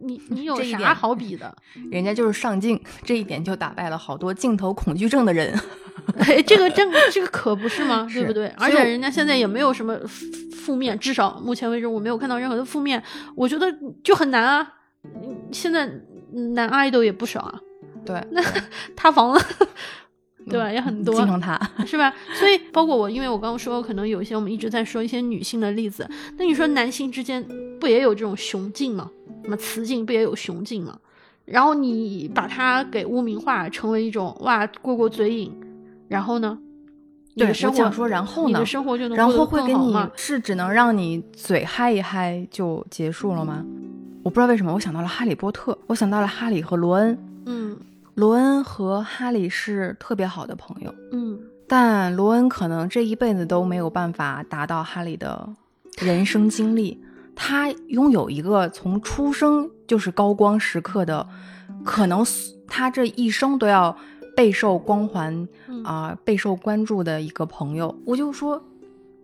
[0.01, 1.53] 你 你有啥好比的？
[1.91, 5.53] 人家就是上镜，这一点就打败了好多镜头恐惧症的人。
[6.17, 8.07] 哎，这个这个这个可不是吗？
[8.13, 8.47] 对不对？
[8.57, 9.99] 而且人家现在也没有什么
[10.53, 13.03] 负面，至少目前为止我没有看到任何的负面。
[13.35, 13.67] 我觉得
[14.01, 14.75] 就很难啊，
[15.51, 15.91] 现在
[16.31, 17.61] 男爱豆也不少啊。
[18.05, 18.41] 对，那
[18.95, 19.41] 塌房了。
[20.49, 20.71] 对吧？
[20.71, 21.55] 也很多，经常他，
[21.85, 22.11] 是吧？
[22.33, 26.09] 所以包括我，因为我刚刚说，可能有一些我们一直在说一些女性的例子。
[26.35, 27.47] 那你说男性之间
[27.79, 29.11] 不也有这种雄竞吗？
[29.43, 30.97] 那么雌竞不也有雄竞吗？
[31.45, 35.55] 然后你把它给污名化，成为一种哇过过嘴瘾，
[36.07, 36.57] 然后呢？
[37.35, 38.47] 对，我想说，然后呢？
[38.47, 43.63] 你的生活就能然后会给你是只能让你嘴嗨一嗨就结束了吗？
[44.23, 47.77] 我不知道为什么，我想到了哈利波特，我想到了哈利和罗恩，嗯。
[48.15, 55.47] 罗恩和哈利是特别好的朋友，嗯，但罗恩可能这一辈子都没有办法达到哈利的
[55.97, 57.01] 人生经历。
[57.33, 61.25] 他拥有一个从出生就是高光时刻的，
[61.85, 62.23] 可能
[62.67, 63.97] 他这一生都要
[64.35, 65.47] 备受光环
[65.85, 67.97] 啊，备受关注的一个朋友。
[68.05, 68.61] 我就说，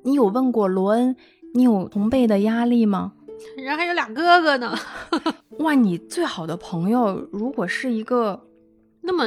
[0.03, 1.13] 你有问过罗恩，
[1.53, 3.11] 你有同辈的压力吗？
[3.57, 4.77] 人还有俩哥哥呢。
[5.59, 8.43] 哇，你最好的朋友如果是一个。
[9.01, 9.25] 那么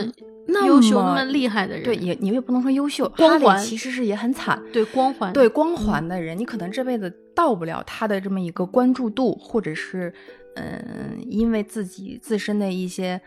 [0.67, 4.63] 优秀、那么厉害的人，对，也你也不能说优秀，光环其实是也很惨。
[4.71, 10.13] 对光环，对光环的人，你可能这辈子到不了他的这么一个关注度，或者是，
[10.57, 13.19] 嗯，因为自己自身的一些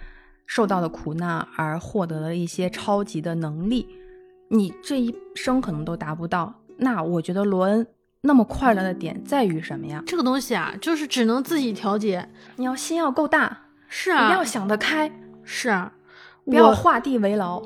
[0.45, 3.87] 受到的苦难而获得了一些超级的能力，
[4.49, 6.53] 你这一生可能都达不到。
[6.77, 7.87] 那我觉得罗恩
[8.25, 10.01] 那么快乐的点在于什么呀？
[10.07, 15.11] 这个东西啊，就是只能自己调节，你要心要够大，是啊，你要想得开，
[15.43, 15.91] 是啊。
[16.45, 17.61] 不要画地为牢，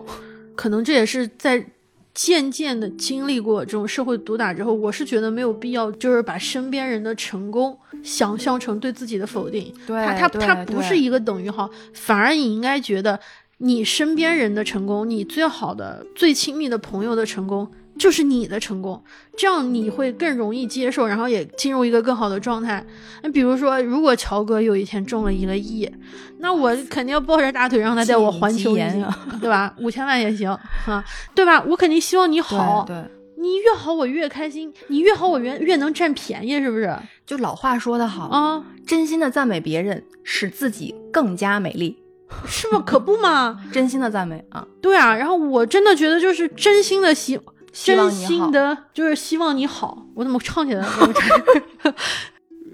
[0.55, 1.63] 可能这也是在
[2.11, 9.71] 渐渐的经历过这种社会毒打之后，我是觉得没有必要，就是把身边人的成功想象成对自己的否定。
[9.85, 13.19] 对，他他他不是一个等于号，反而你应该觉得
[13.59, 17.71] 你身边人的成功，你最好的、最亲密的朋友的成功。
[17.97, 19.03] 就是你的成功，
[19.35, 22.85] 这样你会更容易接受，然后也进入一个更好的状态。
[23.23, 25.89] 那比如说，如果乔哥有一天中了一个亿，
[26.39, 28.75] 那我肯定要抱着大腿让他带我环球
[29.41, 29.73] 对吧？
[29.79, 30.49] 五千万也行
[30.85, 31.63] 啊，对吧？
[31.67, 32.95] 我肯定希望你好，对，
[33.37, 36.95] 你越好我越开心，你越好我越越能占便宜，是不是？
[37.25, 41.97] 就老话说得好啊，真心的赞美别人，使自己更加美丽，
[42.45, 42.83] 是吗？
[42.85, 45.15] 可不嘛，真心的赞美啊，对啊。
[45.15, 47.39] 然后我真的觉得就是真心的希。
[47.85, 50.05] 真心的，就是希望你好。
[50.15, 51.13] 我怎么唱起来了？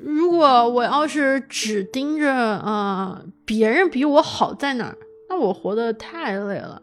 [0.04, 4.98] 如果我要是只盯着啊，别人比我好在哪儿，
[5.30, 6.82] 那我活得太累了。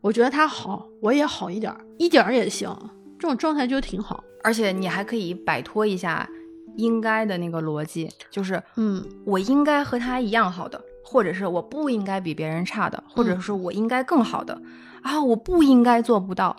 [0.00, 2.74] 我觉得他好，我也好一点，一点儿也行。
[3.18, 4.22] 这种状态就挺好。
[4.42, 6.28] 而且你还可以摆脱一下
[6.76, 14.60] 应该的那个逻辑，就是嗯，我应该和他一样好的，或者是我不应该比别人差的，或者是我应该更好的
[15.02, 16.56] 啊，我不应该做不到。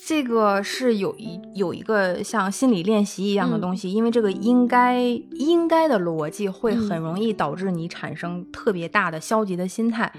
[0.00, 10.10] 这个是有一有一个像心理练习一样的东西，因为这个应该应该的逻辑会很容易导致你产生特别大的消极的心态。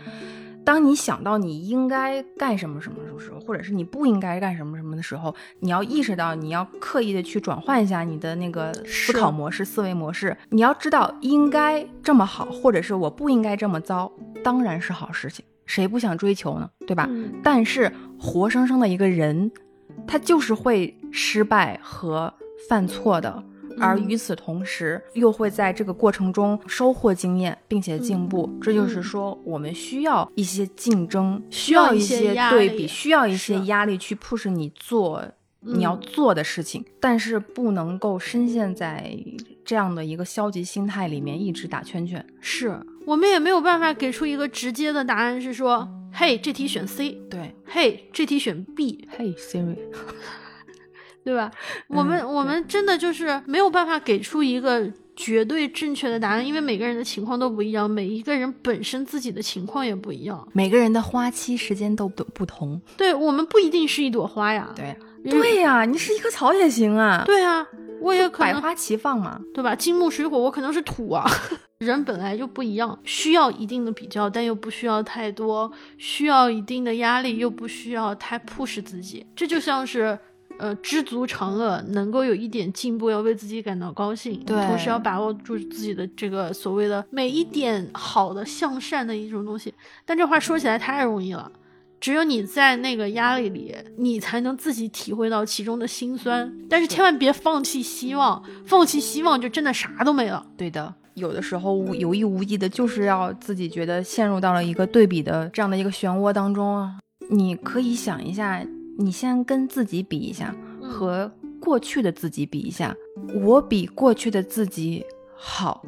[0.66, 10.38] 当你想到你应该干什么什么什么时候，或者是你不应该干什么什么的时候，你要意识到你要刻意的去转换一下你的那个思考模式、思维模式。
[10.50, 14.12] 你要知道应该这么好，或者是我不应该这么糟，
[14.44, 16.70] 当然是好事情，谁不想追求呢？
[16.86, 17.10] 对吧？
[17.42, 19.50] 但是活生生的一个人。
[20.08, 22.34] 他就是会失败和
[22.68, 23.44] 犯错的，
[23.80, 28.50] 而与此同时，又会在这个过程中收获经验，并且进步。
[28.62, 35.24] 这就是说，我们需要一些竞争，需要一些对比，需要一些压力去 push 你做
[35.62, 39.16] 你要做的事情，但是不能够深陷在
[39.64, 42.26] 这样的一个消极心态里面，一直打圈圈。
[42.40, 45.88] 是我们也没有办法给出一个直接的答案，是说。
[46.12, 47.56] 嘿，这题选 C，对。
[47.66, 49.78] 嘿，这题选 B，嘿，Siri，
[51.24, 51.52] 对吧？
[51.88, 62.82] 我们我们真的就是没有办法给出一个绝对正确的答案，因为每个人的情况都不一样，每一个人本身自己的情况也不一样，每个人的花期时间都不不同。
[62.98, 67.66] 对我们不一定是一朵花呀，对对呀，你是一棵草也行啊，对啊。
[68.02, 69.76] 我也可能百花齐放嘛，对吧？
[69.76, 71.30] 金木水火，我可能是土啊。
[71.80, 79.26] 人本来就不一样，需要一定的比较，但又不需要太多；需要一定的压力，又不需要太 push 自己。
[79.36, 80.18] 这就像是，
[80.58, 89.74] 呃，知足常乐，能够有一点进步，要为自己感到高兴，对，同时要把握住自己的这个所谓的每一点好的向善的一种东西。
[90.06, 91.52] 但这话说起来太容易了。
[92.00, 96.52] 只有你在那个压力里，你才能自己体会到其中的辛酸。
[96.70, 100.46] 但是千万别放弃希望，放弃希望就真的啥都没了。
[100.56, 107.00] 对的，有的时候有意无意的，就是要自己觉得陷入到了一个对比的这样的一个漩涡当中啊。
[107.30, 108.66] 你可以想一下，
[108.98, 111.30] 你先跟自己比一下，和
[111.60, 112.96] 过去的自己比一下。
[113.44, 115.84] 我比过去的自己好，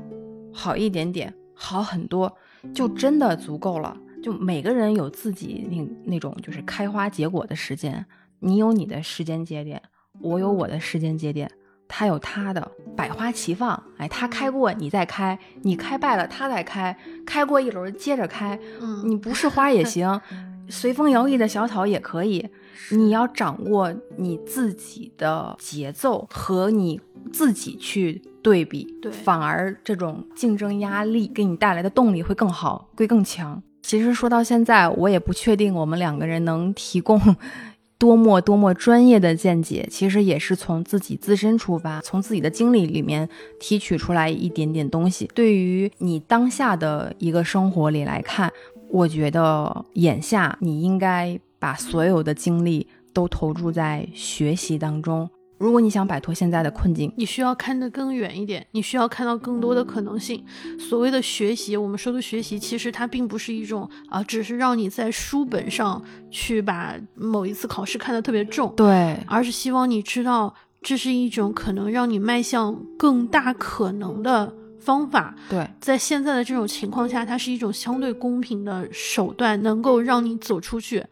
[0.52, 2.32] 好一点点，好很多，
[2.74, 3.98] 就真的足够了。
[4.22, 8.06] 就每个人有自己那那种就是开花结果的时间，
[8.40, 9.82] 你有你的时间节点，
[10.20, 11.50] 我有我的时间节点，
[11.88, 13.82] 他有他的百花齐放。
[13.98, 16.96] 哎，他开过你再开，你开败了他再开，
[17.26, 18.60] 开过一轮接着开。
[18.80, 20.22] 嗯，你不是花也行，
[20.70, 22.50] 随风摇曳的小草也可以。
[22.92, 27.00] 你要掌握你自己的节奏和你
[27.32, 33.62] 自己去对比，对，反而这种竞争压力给你带来的动力会更好，会更强。
[33.82, 37.20] 其实说到现在，我也不确定我们两个人能提供
[37.98, 39.88] 多么多么专业的见解。
[39.92, 43.28] 其实也是从自己自身出发，从自己的经历里面
[43.60, 45.30] 提取出来一点点东西。
[45.34, 48.52] 对于你当下的一个生活里来看，
[48.90, 55.30] 我觉得眼下你应该把所有的精力都投注在学习当中。
[55.62, 60.44] 如果你想摆脱现在的困境，你需要看得更远一点，你需要看到更多的可能性。
[60.80, 70.52] 所谓的学习，我们说的学习，其实它并不是一种啊，只是让你在书本上去把某一次考试看得特别重，对，而是希望你知道
[70.82, 75.36] 这是一种可能让你迈向更大可能的方法。
[75.48, 81.06] 对，在现在的这种情况下，它是一种相对公平的手段，能够让你走出去。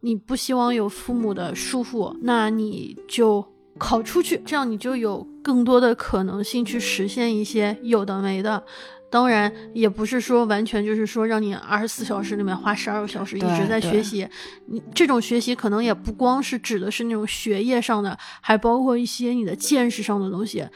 [0.00, 3.55] 你不希望有父母的束缚，那你就。
[3.78, 8.62] 考出去，这样你就有更多的可能性去实现一些有的没的。
[9.08, 14.28] 当然，也不是说完全就是说让你二十四小时里面花十二个小时一直在学习。
[14.66, 20.66] 你这种学习可能也不光是指的是那种学业上的，还包括一些你的见识上的东西。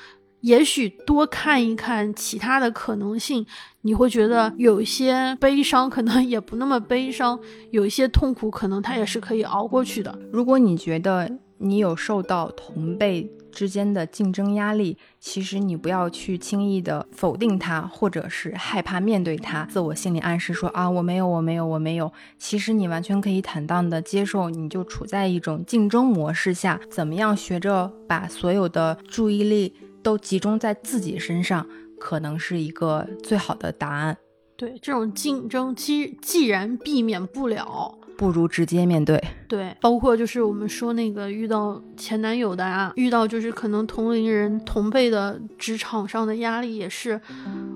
[0.43, 3.45] 也许多看一看其他的可能性，
[3.83, 7.39] 你会觉得有一些悲伤可能也不那么悲伤，
[7.73, 10.19] 有一些痛苦可能它也是可以熬过去的。
[10.33, 11.31] 如果你觉得，
[11.63, 22.11] 你有受到同辈之间的竞争压力，其实你不要去轻易的否定它，或者是害怕面对它，自我心理暗示说啊我没有我没有我没有。
[22.39, 31.67] 其实你完全可以坦荡的接受，你就处在一种竞争模式下，怎么样学着把所有的注意力都集中在自己身上，
[31.99, 34.17] 可能是一个最好的答案。
[34.57, 37.99] 对这种竞争，既既然避免不了。
[38.21, 39.19] 不如直接面对。
[39.49, 47.19] 对，包括就是我们说那个遇到前男友的啊，遇到就是可能同龄人同辈的职场上的压力也是。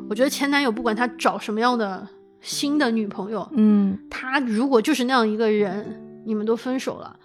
[0.07, 2.07] 我觉得前男友不管他找什么样的
[2.43, 7.17] 新的女朋友，嗯，他如果就是那样一个人，你们都分手了。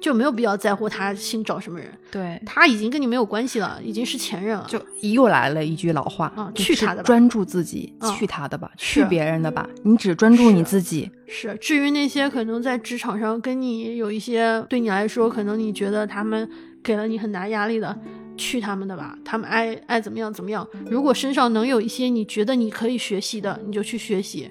[0.00, 2.40] 就没有必要在乎他新找什么人，对。
[2.46, 4.66] 他已经跟你没有关系了，已经是前任了。
[4.68, 11.10] 就又来了一句老话啊，去他的吧，专注自己，去他的吧，去别人的吧，你只专注你自己。
[11.26, 16.48] 是，至于那些可能在职场上跟你有一些对你来说，可能你觉得他们
[16.82, 17.98] 给了你很大压力的，
[18.36, 20.66] 去他们的吧，他们爱爱怎么样怎么样。
[20.90, 24.50] 如果身上能有一些你觉得你可以学习的，你就去学习；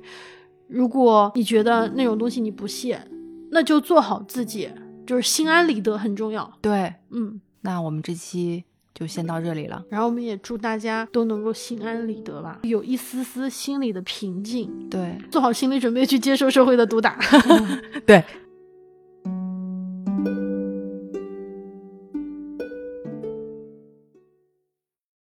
[0.68, 3.02] 如果你觉得那种东西你不屑，
[3.52, 4.70] 那就做好自己。
[5.08, 9.84] 就是心安理得很重要，对，嗯，那我们这期就先到这里了。
[9.90, 14.90] 然后我们也祝大家都能够心安理得吧，有一丝丝心里的平静。
[14.90, 17.18] 对，做好心理准备去接受社会的毒打。
[18.06, 18.24] 对，